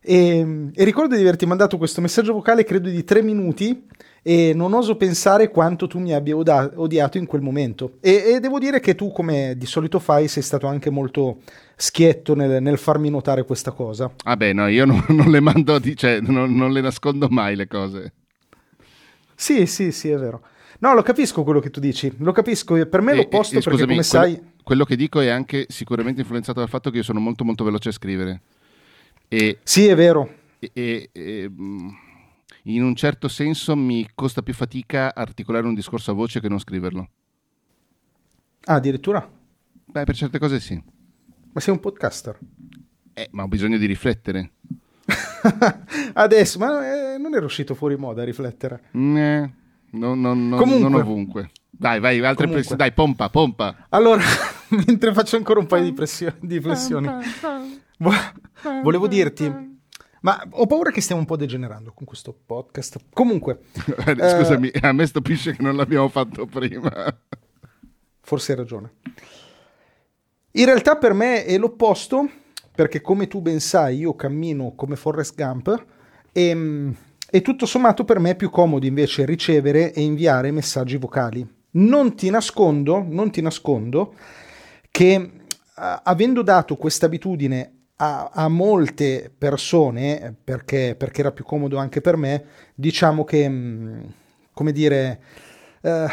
E, 0.00 0.70
e, 0.74 0.84
ricordo 0.84 1.16
di 1.16 1.20
averti 1.20 1.46
mandato 1.46 1.78
questo 1.78 2.00
messaggio 2.00 2.32
vocale, 2.32 2.64
credo 2.64 2.88
di 2.88 3.02
tre 3.02 3.22
minuti, 3.22 3.86
e 4.22 4.52
non 4.54 4.74
oso 4.74 4.96
pensare 4.96 5.48
quanto 5.48 5.86
tu 5.86 5.98
mi 5.98 6.12
abbia 6.12 6.36
oda- 6.36 6.70
odiato 6.74 7.16
in 7.16 7.26
quel 7.26 7.40
momento. 7.40 7.94
E, 8.00 8.34
e, 8.34 8.40
devo 8.40 8.58
dire 8.58 8.78
che 8.80 8.94
tu, 8.94 9.10
come 9.10 9.54
di 9.56 9.66
solito 9.66 9.98
fai, 9.98 10.28
sei 10.28 10.42
stato 10.42 10.66
anche 10.66 10.90
molto 10.90 11.38
schietto 11.76 12.34
nel, 12.34 12.60
nel 12.62 12.78
farmi 12.78 13.08
notare 13.08 13.44
questa 13.44 13.70
cosa. 13.70 14.12
Ah 14.24 14.36
beh, 14.36 14.52
no, 14.52 14.68
io 14.68 14.84
non, 14.84 15.02
non 15.08 15.30
le 15.30 15.40
mando, 15.40 15.80
cioè, 15.94 16.20
non, 16.20 16.54
non 16.54 16.72
le 16.72 16.82
nascondo 16.82 17.28
mai 17.30 17.56
le 17.56 17.66
cose. 17.66 18.12
Sì, 19.36 19.66
sì, 19.66 19.92
sì, 19.92 20.08
è 20.08 20.18
vero. 20.18 20.42
No, 20.80 20.94
lo 20.94 21.02
capisco 21.02 21.44
quello 21.44 21.60
che 21.60 21.70
tu 21.70 21.78
dici, 21.78 22.12
lo 22.18 22.32
capisco, 22.32 22.74
per 22.86 23.00
me 23.00 23.12
e, 23.12 23.16
l'opposto 23.16 23.58
e, 23.58 23.60
perché 23.60 23.70
scusami, 23.70 23.90
come 23.92 24.02
sai... 24.02 24.54
Quello 24.62 24.84
che 24.84 24.96
dico 24.96 25.20
è 25.20 25.28
anche 25.28 25.66
sicuramente 25.68 26.22
influenzato 26.22 26.58
dal 26.58 26.68
fatto 26.68 26.90
che 26.90 26.96
io 26.96 27.02
sono 27.02 27.20
molto 27.20 27.44
molto 27.44 27.62
veloce 27.62 27.90
a 27.90 27.92
scrivere. 27.92 28.40
E, 29.28 29.58
sì, 29.62 29.86
è 29.86 29.94
vero. 29.94 30.28
E, 30.58 31.10
e, 31.12 31.48
mm, 31.48 31.88
in 32.64 32.82
un 32.82 32.96
certo 32.96 33.28
senso 33.28 33.76
mi 33.76 34.08
costa 34.14 34.42
più 34.42 34.54
fatica 34.54 35.14
articolare 35.14 35.66
un 35.66 35.74
discorso 35.74 36.10
a 36.10 36.14
voce 36.14 36.40
che 36.40 36.48
non 36.48 36.58
scriverlo. 36.58 37.08
Ah, 38.64 38.74
addirittura? 38.74 39.30
Beh, 39.84 40.04
per 40.04 40.16
certe 40.16 40.38
cose 40.38 40.58
sì. 40.58 40.82
Ma 41.52 41.60
sei 41.60 41.74
un 41.74 41.80
podcaster? 41.80 42.38
Eh, 43.14 43.28
ma 43.30 43.44
ho 43.44 43.48
bisogno 43.48 43.78
di 43.78 43.86
riflettere. 43.86 44.50
Adesso, 46.14 46.58
ma 46.58 47.14
eh, 47.14 47.18
non 47.18 47.34
ero 47.34 47.46
uscito 47.46 47.74
fuori 47.74 47.96
moda 47.96 48.22
a 48.22 48.24
riflettere. 48.24 48.82
Eh. 48.92 49.50
No, 49.90 50.14
no, 50.14 50.34
no, 50.34 50.56
Comunque, 50.56 50.88
non 50.88 51.00
ovunque. 51.00 51.50
Dai, 51.70 52.00
vai, 52.00 52.24
altre 52.24 52.48
pressioni. 52.48 52.78
Dai, 52.78 52.92
pompa, 52.92 53.28
pompa. 53.28 53.86
Allora, 53.90 54.22
mentre 54.86 55.12
faccio 55.12 55.36
ancora 55.36 55.60
un 55.60 55.66
paio 55.66 55.84
di, 55.84 55.92
pressioni, 55.92 56.36
di 56.40 56.60
flessioni, 56.60 57.08
volevo 58.82 59.06
dirti... 59.06 59.74
Ma 60.20 60.42
ho 60.50 60.66
paura 60.66 60.90
che 60.90 61.00
stiamo 61.00 61.20
un 61.20 61.26
po' 61.26 61.36
degenerando 61.36 61.92
con 61.92 62.04
questo 62.04 62.36
podcast. 62.44 62.98
Comunque... 63.12 63.60
Scusami, 63.76 64.70
eh, 64.70 64.84
a 64.84 64.92
me 64.92 65.06
stupisce 65.06 65.54
che 65.54 65.62
non 65.62 65.76
l'abbiamo 65.76 66.08
fatto 66.08 66.46
prima. 66.46 66.90
Forse 68.22 68.52
hai 68.52 68.58
ragione. 68.58 68.92
In 70.52 70.64
realtà 70.64 70.96
per 70.96 71.12
me 71.12 71.44
è 71.44 71.56
l'opposto, 71.58 72.28
perché 72.76 73.00
come 73.00 73.26
tu 73.26 73.40
ben 73.40 73.58
sai 73.58 73.96
io 73.96 74.14
cammino 74.14 74.74
come 74.76 74.94
Forrest 74.94 75.34
Gump 75.34 75.84
e, 76.30 76.92
e 77.30 77.42
tutto 77.42 77.66
sommato 77.66 78.04
per 78.04 78.20
me 78.20 78.30
è 78.30 78.36
più 78.36 78.50
comodo 78.50 78.86
invece 78.86 79.24
ricevere 79.24 79.92
e 79.92 80.02
inviare 80.02 80.52
messaggi 80.52 80.98
vocali. 80.98 81.44
Non 81.72 82.14
ti 82.14 82.30
nascondo, 82.30 83.04
non 83.06 83.30
ti 83.30 83.40
nascondo 83.40 84.14
che 84.90 85.30
avendo 85.74 86.42
dato 86.42 86.76
questa 86.76 87.06
abitudine 87.06 87.72
a, 87.96 88.30
a, 88.32 88.48
molte 88.48 89.32
persone, 89.36 90.34
perché, 90.42 90.94
perché, 90.96 91.20
era 91.20 91.32
più 91.32 91.44
comodo 91.44 91.78
anche 91.78 92.00
per 92.00 92.16
me, 92.16 92.44
diciamo 92.74 93.24
che, 93.24 93.50
come 94.52 94.72
dire, 94.72 95.20
eh, 95.80 96.06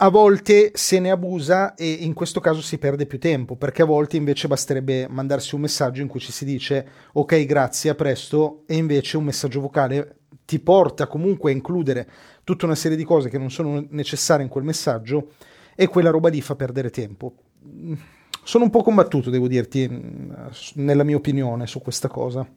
a 0.00 0.08
volte 0.10 0.70
se 0.74 1.00
ne 1.00 1.10
abusa 1.10 1.74
e 1.74 1.90
in 1.90 2.14
questo 2.14 2.38
caso 2.38 2.60
si 2.60 2.78
perde 2.78 3.06
più 3.06 3.18
tempo, 3.18 3.56
perché 3.56 3.82
a 3.82 3.86
volte 3.86 4.16
invece 4.16 4.46
basterebbe 4.46 5.08
mandarsi 5.08 5.56
un 5.56 5.62
messaggio 5.62 6.02
in 6.02 6.08
cui 6.08 6.20
ci 6.20 6.30
si 6.30 6.44
dice 6.44 6.86
ok 7.14 7.44
grazie, 7.44 7.90
a 7.90 7.94
presto, 7.96 8.62
e 8.66 8.76
invece 8.76 9.16
un 9.16 9.24
messaggio 9.24 9.60
vocale 9.60 10.18
ti 10.44 10.60
porta 10.60 11.08
comunque 11.08 11.50
a 11.50 11.54
includere 11.54 12.08
tutta 12.44 12.64
una 12.64 12.76
serie 12.76 12.96
di 12.96 13.02
cose 13.04 13.28
che 13.28 13.38
non 13.38 13.50
sono 13.50 13.84
necessarie 13.90 14.44
in 14.44 14.50
quel 14.50 14.64
messaggio 14.64 15.32
e 15.74 15.88
quella 15.88 16.10
roba 16.10 16.28
lì 16.28 16.40
fa 16.40 16.54
perdere 16.54 16.90
tempo. 16.90 17.34
Sono 18.44 18.64
un 18.64 18.70
po' 18.70 18.82
combattuto, 18.82 19.30
devo 19.30 19.48
dirti, 19.48 19.88
nella 20.74 21.04
mia 21.04 21.16
opinione 21.16 21.66
su 21.66 21.82
questa 21.82 22.08
cosa. 22.08 22.48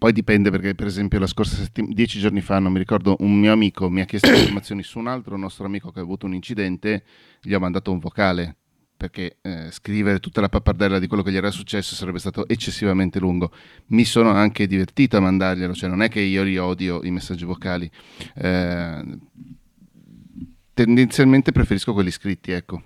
Poi 0.00 0.12
dipende 0.12 0.50
perché, 0.50 0.74
per 0.74 0.86
esempio, 0.86 1.18
la 1.18 1.26
scorsa 1.26 1.56
settimana, 1.56 1.92
dieci 1.92 2.18
giorni 2.20 2.40
fa, 2.40 2.58
non 2.58 2.72
mi 2.72 2.78
ricordo, 2.78 3.16
un 3.20 3.38
mio 3.38 3.52
amico 3.52 3.90
mi 3.90 4.00
ha 4.00 4.06
chiesto 4.06 4.30
informazioni 4.32 4.82
su 4.82 4.98
un 4.98 5.08
altro 5.08 5.36
nostro 5.36 5.66
amico 5.66 5.90
che 5.90 5.98
ha 5.98 6.02
avuto 6.02 6.24
un 6.24 6.32
incidente, 6.32 7.04
gli 7.42 7.52
ho 7.52 7.60
mandato 7.60 7.92
un 7.92 7.98
vocale 7.98 8.56
perché 8.96 9.36
eh, 9.42 9.70
scrivere 9.70 10.18
tutta 10.18 10.40
la 10.40 10.48
pappardella 10.48 10.98
di 10.98 11.06
quello 11.06 11.22
che 11.22 11.30
gli 11.30 11.36
era 11.36 11.50
successo 11.50 11.94
sarebbe 11.94 12.18
stato 12.18 12.48
eccessivamente 12.48 13.18
lungo. 13.18 13.52
Mi 13.88 14.06
sono 14.06 14.30
anche 14.30 14.66
divertito 14.66 15.18
a 15.18 15.20
mandarglielo, 15.20 15.74
cioè 15.74 15.90
non 15.90 16.00
è 16.00 16.08
che 16.08 16.20
io 16.20 16.44
li 16.44 16.56
odio 16.56 17.02
i 17.02 17.10
messaggi 17.10 17.44
vocali. 17.44 17.90
Eh, 18.36 19.18
tendenzialmente 20.72 21.52
preferisco 21.52 21.92
quelli 21.92 22.10
scritti, 22.10 22.52
ecco. 22.52 22.82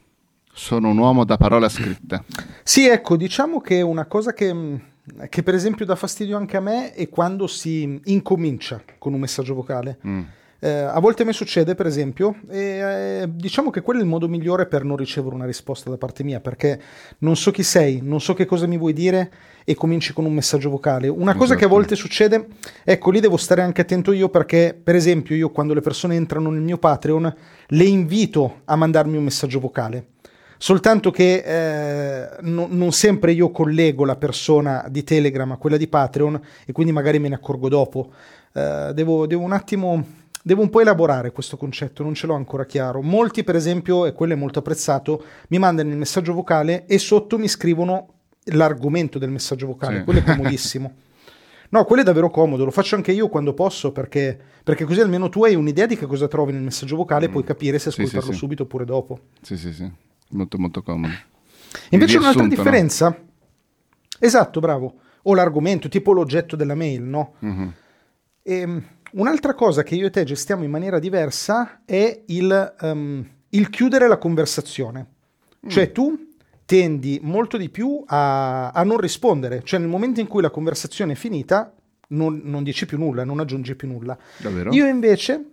Sono 0.52 0.90
un 0.90 0.98
uomo 0.98 1.24
da 1.24 1.36
parola 1.36 1.68
scritta. 1.68 2.24
Sì, 2.64 2.88
ecco, 2.88 3.16
diciamo 3.16 3.60
che 3.60 3.82
una 3.82 4.06
cosa 4.06 4.32
che 4.32 4.92
che 5.28 5.42
per 5.42 5.54
esempio 5.54 5.84
dà 5.84 5.96
fastidio 5.96 6.36
anche 6.36 6.56
a 6.56 6.60
me 6.60 6.94
è 6.94 7.08
quando 7.08 7.46
si 7.46 8.00
incomincia 8.04 8.82
con 8.98 9.12
un 9.12 9.20
messaggio 9.20 9.54
vocale. 9.54 9.98
Mm. 10.06 10.22
Eh, 10.60 10.70
a 10.70 10.98
volte 10.98 11.24
a 11.24 11.26
me 11.26 11.34
succede, 11.34 11.74
per 11.74 11.84
esempio, 11.84 12.36
e 12.48 12.58
eh, 12.58 13.28
diciamo 13.28 13.68
che 13.68 13.82
quello 13.82 14.00
è 14.00 14.02
il 14.02 14.08
modo 14.08 14.28
migliore 14.28 14.64
per 14.64 14.82
non 14.82 14.96
ricevere 14.96 15.34
una 15.34 15.44
risposta 15.44 15.90
da 15.90 15.98
parte 15.98 16.24
mia, 16.24 16.40
perché 16.40 16.80
non 17.18 17.36
so 17.36 17.50
chi 17.50 17.62
sei, 17.62 18.00
non 18.02 18.18
so 18.18 18.32
che 18.32 18.46
cosa 18.46 18.66
mi 18.66 18.78
vuoi 18.78 18.94
dire 18.94 19.30
e 19.62 19.74
cominci 19.74 20.14
con 20.14 20.24
un 20.24 20.32
messaggio 20.32 20.70
vocale. 20.70 21.08
Una 21.08 21.32
cosa 21.32 21.52
esatto. 21.52 21.58
che 21.58 21.64
a 21.66 21.68
volte 21.68 21.96
succede, 21.96 22.46
ecco, 22.82 23.10
lì 23.10 23.20
devo 23.20 23.36
stare 23.36 23.60
anche 23.60 23.82
attento 23.82 24.10
io 24.10 24.30
perché, 24.30 24.78
per 24.82 24.94
esempio, 24.94 25.36
io 25.36 25.50
quando 25.50 25.74
le 25.74 25.82
persone 25.82 26.14
entrano 26.14 26.48
nel 26.48 26.62
mio 26.62 26.78
Patreon, 26.78 27.34
le 27.66 27.84
invito 27.84 28.62
a 28.64 28.74
mandarmi 28.74 29.18
un 29.18 29.24
messaggio 29.24 29.60
vocale 29.60 30.12
soltanto 30.64 31.10
che 31.10 31.42
eh, 31.44 32.36
no, 32.40 32.66
non 32.70 32.90
sempre 32.92 33.32
io 33.32 33.50
collego 33.50 34.06
la 34.06 34.16
persona 34.16 34.86
di 34.88 35.04
Telegram 35.04 35.52
a 35.52 35.58
quella 35.58 35.76
di 35.76 35.88
Patreon 35.88 36.40
e 36.64 36.72
quindi 36.72 36.90
magari 36.90 37.18
me 37.18 37.28
ne 37.28 37.34
accorgo 37.34 37.68
dopo. 37.68 38.10
Eh, 38.54 38.92
devo, 38.94 39.26
devo, 39.26 39.42
un 39.42 39.52
attimo... 39.52 40.22
Devo 40.42 40.62
un 40.62 40.70
po' 40.70 40.80
elaborare 40.80 41.32
questo 41.32 41.58
concetto, 41.58 42.02
non 42.02 42.14
ce 42.14 42.26
l'ho 42.26 42.34
ancora 42.34 42.64
chiaro. 42.64 43.02
Molti, 43.02 43.44
per 43.44 43.56
esempio, 43.56 44.04
e 44.06 44.12
quello 44.12 44.34
è 44.34 44.36
molto 44.36 44.58
apprezzato, 44.58 45.24
mi 45.48 45.58
mandano 45.58 45.90
il 45.90 45.96
messaggio 45.96 46.34
vocale 46.34 46.84
e 46.86 46.98
sotto 46.98 47.38
mi 47.38 47.48
scrivono 47.48 48.08
l'argomento 48.44 49.18
del 49.18 49.30
messaggio 49.30 49.66
vocale. 49.66 49.98
Sì. 49.98 50.04
Quello 50.04 50.20
è 50.20 50.22
comodissimo. 50.36 50.92
No, 51.70 51.84
quello 51.84 52.02
è 52.02 52.04
davvero 52.04 52.30
comodo, 52.30 52.64
lo 52.64 52.70
faccio 52.70 52.94
anche 52.94 53.12
io 53.12 53.28
quando 53.28 53.52
posso 53.52 53.92
perché, 53.92 54.38
perché 54.62 54.84
così 54.84 55.00
almeno 55.00 55.28
tu 55.28 55.44
hai 55.44 55.54
un'idea 55.54 55.86
di 55.86 55.96
che 55.96 56.06
cosa 56.06 56.28
trovi 56.28 56.52
nel 56.52 56.62
messaggio 56.62 56.96
vocale 56.96 57.26
e 57.26 57.28
mm. 57.28 57.32
puoi 57.32 57.44
capire 57.44 57.78
se 57.78 57.88
ascoltarlo 57.90 58.26
sì, 58.26 58.32
sì, 58.32 58.38
subito 58.38 58.62
oppure 58.64 58.84
dopo. 58.84 59.20
Sì, 59.42 59.56
sì, 59.56 59.72
sì 59.72 59.90
molto 60.34 60.58
molto 60.58 60.82
comodo. 60.82 61.12
Invece 61.90 62.18
un'altra 62.18 62.46
differenza, 62.46 63.08
no? 63.08 63.16
esatto, 64.18 64.60
bravo, 64.60 64.94
o 65.22 65.34
l'argomento, 65.34 65.88
tipo 65.88 66.12
l'oggetto 66.12 66.56
della 66.56 66.74
mail, 66.74 67.02
no? 67.02 67.34
Mm-hmm. 67.44 67.68
E, 68.42 68.54
ehm, 68.54 68.84
un'altra 69.12 69.54
cosa 69.54 69.82
che 69.82 69.94
io 69.94 70.06
e 70.06 70.10
te 70.10 70.24
gestiamo 70.24 70.64
in 70.64 70.70
maniera 70.70 70.98
diversa 70.98 71.82
è 71.84 72.22
il, 72.26 72.74
um, 72.80 73.26
il 73.50 73.70
chiudere 73.70 74.08
la 74.08 74.18
conversazione. 74.18 75.06
Mm. 75.64 75.68
Cioè 75.68 75.92
tu 75.92 76.32
tendi 76.66 77.20
molto 77.22 77.56
di 77.56 77.68
più 77.68 78.02
a, 78.06 78.70
a, 78.70 78.82
non 78.84 78.98
rispondere, 78.98 79.62
cioè 79.64 79.80
nel 79.80 79.88
momento 79.88 80.20
in 80.20 80.26
cui 80.26 80.42
la 80.42 80.50
conversazione 80.50 81.12
è 81.12 81.16
finita 81.16 81.72
non, 82.08 82.40
non 82.44 82.62
dici 82.62 82.86
più 82.86 82.98
nulla, 82.98 83.24
non 83.24 83.40
aggiungi 83.40 83.74
più 83.74 83.88
nulla. 83.88 84.16
Davvero? 84.38 84.72
Io 84.72 84.86
invece, 84.86 85.44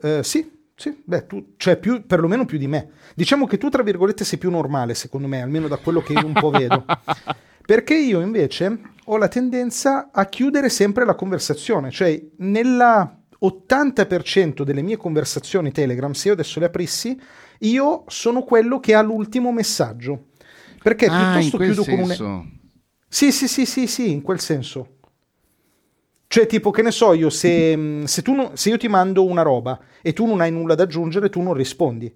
eh, 0.00 0.22
sì, 0.22 0.50
sì, 0.74 1.00
beh, 1.04 1.26
tu, 1.26 1.52
cioè 1.56 1.76
più, 1.76 2.04
perlomeno 2.06 2.44
più 2.44 2.58
di 2.58 2.66
me. 2.66 2.90
Diciamo 3.14 3.46
che 3.46 3.58
tu, 3.58 3.68
tra 3.68 3.82
virgolette, 3.82 4.24
sei 4.24 4.38
più 4.38 4.50
normale, 4.50 4.94
secondo 4.94 5.28
me, 5.28 5.42
almeno 5.42 5.68
da 5.68 5.76
quello 5.76 6.00
che 6.00 6.12
io 6.12 6.26
un 6.26 6.32
po' 6.32 6.50
vedo. 6.50 6.84
Perché 7.64 7.94
io 7.94 8.20
invece 8.20 8.80
ho 9.04 9.16
la 9.16 9.28
tendenza 9.28 10.10
a 10.12 10.26
chiudere 10.26 10.68
sempre 10.68 11.04
la 11.04 11.14
conversazione, 11.14 11.90
cioè 11.90 12.20
nella 12.38 13.16
80% 13.40 14.62
delle 14.62 14.82
mie 14.82 14.96
conversazioni 14.96 15.72
Telegram, 15.72 16.12
se 16.12 16.28
io 16.28 16.34
adesso 16.34 16.58
le 16.60 16.66
aprissi, 16.66 17.20
io 17.60 18.04
sono 18.08 18.42
quello 18.42 18.80
che 18.80 18.94
ha 18.94 19.02
l'ultimo 19.02 19.52
messaggio. 19.52 20.26
Perché 20.82 21.06
ah, 21.06 21.34
piuttosto 21.34 21.58
chiudo 21.58 21.82
senso. 21.84 22.24
con 22.24 22.32
un... 22.32 22.50
Sì, 23.08 23.30
sì, 23.30 23.46
sì, 23.46 23.66
sì, 23.66 23.86
sì, 23.86 24.10
in 24.10 24.22
quel 24.22 24.40
senso. 24.40 24.98
Cioè, 26.32 26.46
tipo, 26.46 26.70
che 26.70 26.80
ne 26.80 26.92
so 26.92 27.12
io, 27.12 27.28
se, 27.28 27.76
mm, 27.76 28.04
se, 28.04 28.22
tu, 28.22 28.52
se 28.54 28.70
io 28.70 28.78
ti 28.78 28.88
mando 28.88 29.22
una 29.22 29.42
roba 29.42 29.78
e 30.00 30.14
tu 30.14 30.24
non 30.24 30.40
hai 30.40 30.50
nulla 30.50 30.74
da 30.74 30.84
aggiungere, 30.84 31.28
tu 31.28 31.42
non 31.42 31.52
rispondi. 31.52 32.10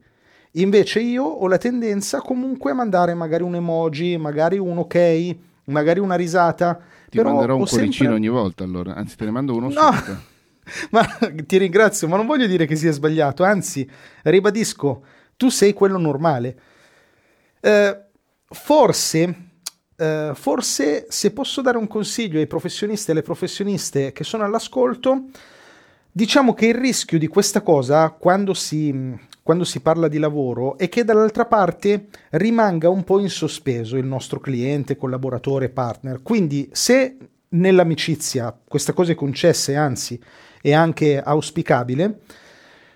Invece 0.52 1.00
io 1.00 1.22
ho 1.22 1.46
la 1.46 1.58
tendenza 1.58 2.22
comunque 2.22 2.70
a 2.70 2.74
mandare 2.74 3.12
magari 3.12 3.42
un 3.42 3.56
emoji, 3.56 4.16
magari 4.16 4.56
un 4.56 4.78
ok, 4.78 5.36
magari 5.64 6.00
una 6.00 6.14
risata. 6.14 6.80
Ti 7.10 7.20
manderò 7.20 7.56
un 7.56 7.66
cuoricino 7.66 7.92
sempre... 7.92 8.14
ogni 8.14 8.28
volta 8.28 8.64
allora, 8.64 8.94
anzi 8.94 9.16
te 9.16 9.26
ne 9.26 9.32
mando 9.32 9.54
uno 9.54 9.68
no. 9.68 9.92
subito. 9.92 10.18
ma 10.92 11.04
ti 11.44 11.58
ringrazio, 11.58 12.08
ma 12.08 12.16
non 12.16 12.24
voglio 12.24 12.46
dire 12.46 12.64
che 12.64 12.74
sia 12.74 12.92
sbagliato, 12.92 13.44
anzi, 13.44 13.86
ribadisco, 14.22 15.04
tu 15.36 15.50
sei 15.50 15.74
quello 15.74 15.98
normale. 15.98 16.58
Eh, 17.60 18.00
forse 18.48 19.45
Uh, 19.96 20.34
forse 20.34 21.06
se 21.08 21.32
posso 21.32 21.62
dare 21.62 21.78
un 21.78 21.86
consiglio 21.86 22.38
ai 22.38 22.46
professionisti 22.46 23.08
e 23.08 23.12
alle 23.14 23.22
professioniste 23.22 24.12
che 24.12 24.24
sono 24.24 24.44
all'ascolto, 24.44 25.28
diciamo 26.12 26.52
che 26.52 26.66
il 26.66 26.74
rischio 26.74 27.18
di 27.18 27.28
questa 27.28 27.62
cosa 27.62 28.10
quando 28.10 28.52
si, 28.52 29.18
quando 29.42 29.64
si 29.64 29.80
parla 29.80 30.08
di 30.08 30.18
lavoro 30.18 30.76
è 30.76 30.90
che 30.90 31.02
dall'altra 31.02 31.46
parte 31.46 32.08
rimanga 32.32 32.90
un 32.90 33.04
po' 33.04 33.20
in 33.20 33.30
sospeso 33.30 33.96
il 33.96 34.04
nostro 34.04 34.38
cliente, 34.38 34.96
collaboratore, 34.96 35.70
partner. 35.70 36.20
Quindi 36.20 36.68
se 36.72 37.16
nell'amicizia 37.48 38.54
questa 38.68 38.92
cosa 38.92 39.12
è 39.12 39.14
concessa 39.14 39.72
e 39.72 39.76
anzi 39.76 40.20
è 40.60 40.72
anche 40.72 41.22
auspicabile, 41.22 42.20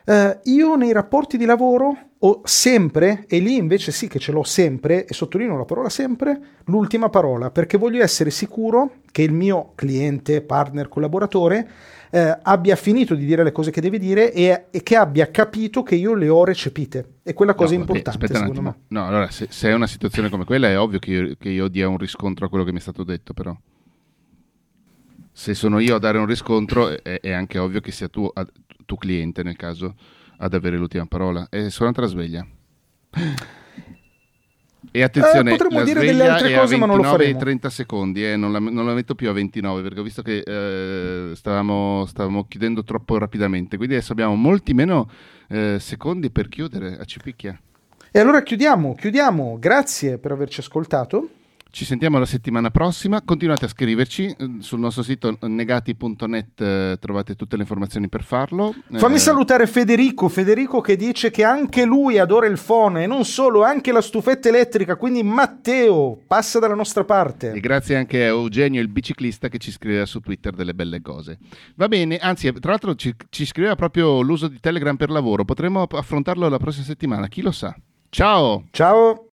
uh, 0.05 0.39
io 0.45 0.75
nei 0.77 0.93
rapporti 0.93 1.39
di 1.39 1.47
lavoro 1.47 2.10
ho 2.23 2.43
sempre, 2.45 3.25
e 3.29 3.39
lì 3.39 3.57
invece 3.57 3.93
sì 3.93 4.07
che 4.07 4.19
ce 4.19 4.31
l'ho 4.31 4.43
sempre, 4.43 5.07
e 5.07 5.15
sottolineo 5.15 5.57
la 5.57 5.65
parola 5.65 5.89
sempre, 5.89 6.39
l'ultima 6.65 7.09
parola, 7.09 7.51
perché 7.51 7.79
voglio 7.79 8.03
essere 8.03 8.31
sicuro 8.31 8.97
che 9.11 9.23
il 9.23 9.33
mio 9.33 9.73
cliente, 9.75 10.43
partner, 10.43 10.89
collaboratore 10.89 11.71
eh, 12.11 12.39
abbia 12.43 12.77
finito 12.77 13.15
di 13.15 13.25
dire 13.25 13.43
le 13.43 13.53
cose 13.53 13.71
che 13.71 13.81
deve 13.81 13.99
dire 13.99 14.35
e, 14.35 14.67
e, 14.71 14.83
che 14.83 14.97
abbia 14.97 15.31
capito 15.31 15.83
che 15.83 15.95
io 15.95 16.13
le 16.13 16.29
ho 16.29 16.45
recepite. 16.45 17.21
E 17.23 17.33
quella 17.33 17.55
cosa 17.55 17.73
no, 17.75 17.81
importante, 17.81 18.27
secondo 18.27 18.61
me. 18.61 18.75
No, 18.89 19.07
allora, 19.07 19.31
se, 19.31 19.47
se, 19.49 19.71
è 19.71 19.73
una 19.73 19.87
situazione 19.87 20.29
come 20.29 20.45
quella 20.45 20.69
è 20.69 20.79
ovvio 20.79 20.99
che 20.99 21.11
io, 21.11 21.35
che 21.39 21.49
io 21.49 21.69
dia 21.69 21.89
un 21.89 21.97
riscontro 21.97 22.45
a 22.45 22.49
quello 22.51 22.65
che 22.65 22.73
mi 22.73 22.79
è 22.79 22.83
stato 22.83 23.03
detto, 23.03 23.33
però 23.33 23.57
se 25.33 25.55
sono 25.55 25.79
io 25.79 25.95
a 25.95 25.99
dare 25.99 26.19
un 26.19 26.27
riscontro 26.27 26.89
è, 27.03 27.21
è 27.21 27.31
anche 27.31 27.59
ovvio 27.59 27.81
che 27.81 27.93
sia 27.93 28.09
tu, 28.09 28.31
tu 28.85 28.97
cliente 28.97 29.43
nel 29.43 29.57
caso 29.57 29.95
ad 30.40 30.55
avere 30.55 30.76
l'ultima 30.76 31.07
parola. 31.07 31.46
E 31.50 31.70
suonate 31.70 32.00
la 32.00 32.07
sveglia. 32.07 32.46
E 33.11 33.59
E 34.92 35.03
attenzione, 35.03 35.53
eh, 35.53 35.57
potremmo 35.57 35.85
dire 35.85 36.00
delle 36.00 36.26
altre 36.26 36.55
cose, 36.55 36.76
ma 36.76 36.87
non 36.87 36.96
lo 36.96 37.03
faremo. 37.05 37.38
30 37.38 37.70
secondi, 37.70 38.24
eh, 38.24 38.37
non, 38.37 38.50
la, 38.50 38.59
non, 38.59 38.85
la, 38.87 38.94
metto 38.94 39.14
più 39.14 39.29
a 39.29 39.33
29 39.33 39.83
perché 39.83 40.00
ho 40.00 40.03
visto 40.03 40.22
che 40.22 40.38
eh, 40.38 41.37
stavamo, 41.37 42.07
stavamo, 42.07 42.46
chiudendo 42.48 42.83
troppo 42.83 43.18
rapidamente. 43.18 43.76
Quindi 43.76 43.94
adesso 43.94 44.12
abbiamo 44.12 44.35
molti 44.35 44.74
meno 44.74 45.09
eh, 45.48 45.76
secondi 45.79 46.31
per 46.31 46.48
chiudere. 46.48 46.96
A 46.98 47.05
Cipicchia. 47.05 47.61
E 48.11 48.18
allora 48.18 48.42
chiudiamo, 48.42 48.94
chiudiamo. 48.94 49.59
Grazie 49.61 50.18
per 50.18 50.33
averci 50.33 50.61
ascoltato. 50.61 51.29
Ci 51.71 51.85
sentiamo 51.85 52.19
la 52.19 52.27
settimana 52.27 52.71
prossima. 52.71 53.23
Continuate 53.23 53.67
a 53.67 53.69
scriverci 53.69 54.27
eh, 54.27 54.57
sul 54.59 54.81
nostro 54.81 55.05
sito 55.05 55.39
negati.net, 55.41 56.61
eh, 56.61 56.97
trovate 57.01 57.37
tutte 57.37 57.55
le 57.55 57.63
informazioni 57.63 58.09
per 58.09 58.25
farlo. 58.25 58.75
Fammi 58.93 59.15
eh... 59.15 59.19
salutare 59.19 59.67
Federico, 59.69 60.29
Federico 60.29 60.81
che 60.81 60.97
dice 60.97 61.31
che 61.31 61.45
anche 61.45 61.85
lui 61.85 62.19
adora 62.19 62.47
il 62.47 62.59
phone 62.59 63.05
e 63.05 63.07
non 63.07 63.25
solo, 63.25 63.63
anche 63.63 63.93
la 63.93 64.01
stufetta 64.01 64.49
elettrica. 64.49 64.97
Quindi 64.97 65.23
Matteo, 65.23 66.19
passa 66.27 66.59
dalla 66.59 66.75
nostra 66.75 67.05
parte. 67.05 67.53
E 67.53 67.61
grazie 67.61 67.97
anche 67.97 68.23
a 68.23 68.27
Eugenio, 68.27 68.81
il 68.81 68.89
biciclista, 68.89 69.49
che 69.49 69.59
ci 69.59 69.71
scriveva 69.71 70.07
su 70.07 70.19
Twitter 70.21 70.53
delle 70.53 70.75
belle 70.75 71.01
cose. 71.01 71.39
Va 71.77 71.87
bene, 71.87 72.19
anzi, 72.19 72.53
tra 72.55 72.71
l'altro 72.71 72.97
ci, 72.97 73.15
ci 73.29 73.47
scriveva 73.47 73.77
proprio 73.77 74.21
l'uso 74.23 74.49
di 74.49 74.59
Telegram 74.59 74.97
per 74.97 75.11
lavoro. 75.11 75.45
Potremmo 75.45 75.83
affrontarlo 75.83 76.49
la 76.49 76.59
prossima 76.59 76.85
settimana, 76.85 77.29
chi 77.29 77.43
lo 77.43 77.53
sa. 77.53 77.75
Ciao! 78.09 78.65
Ciao! 78.73 79.27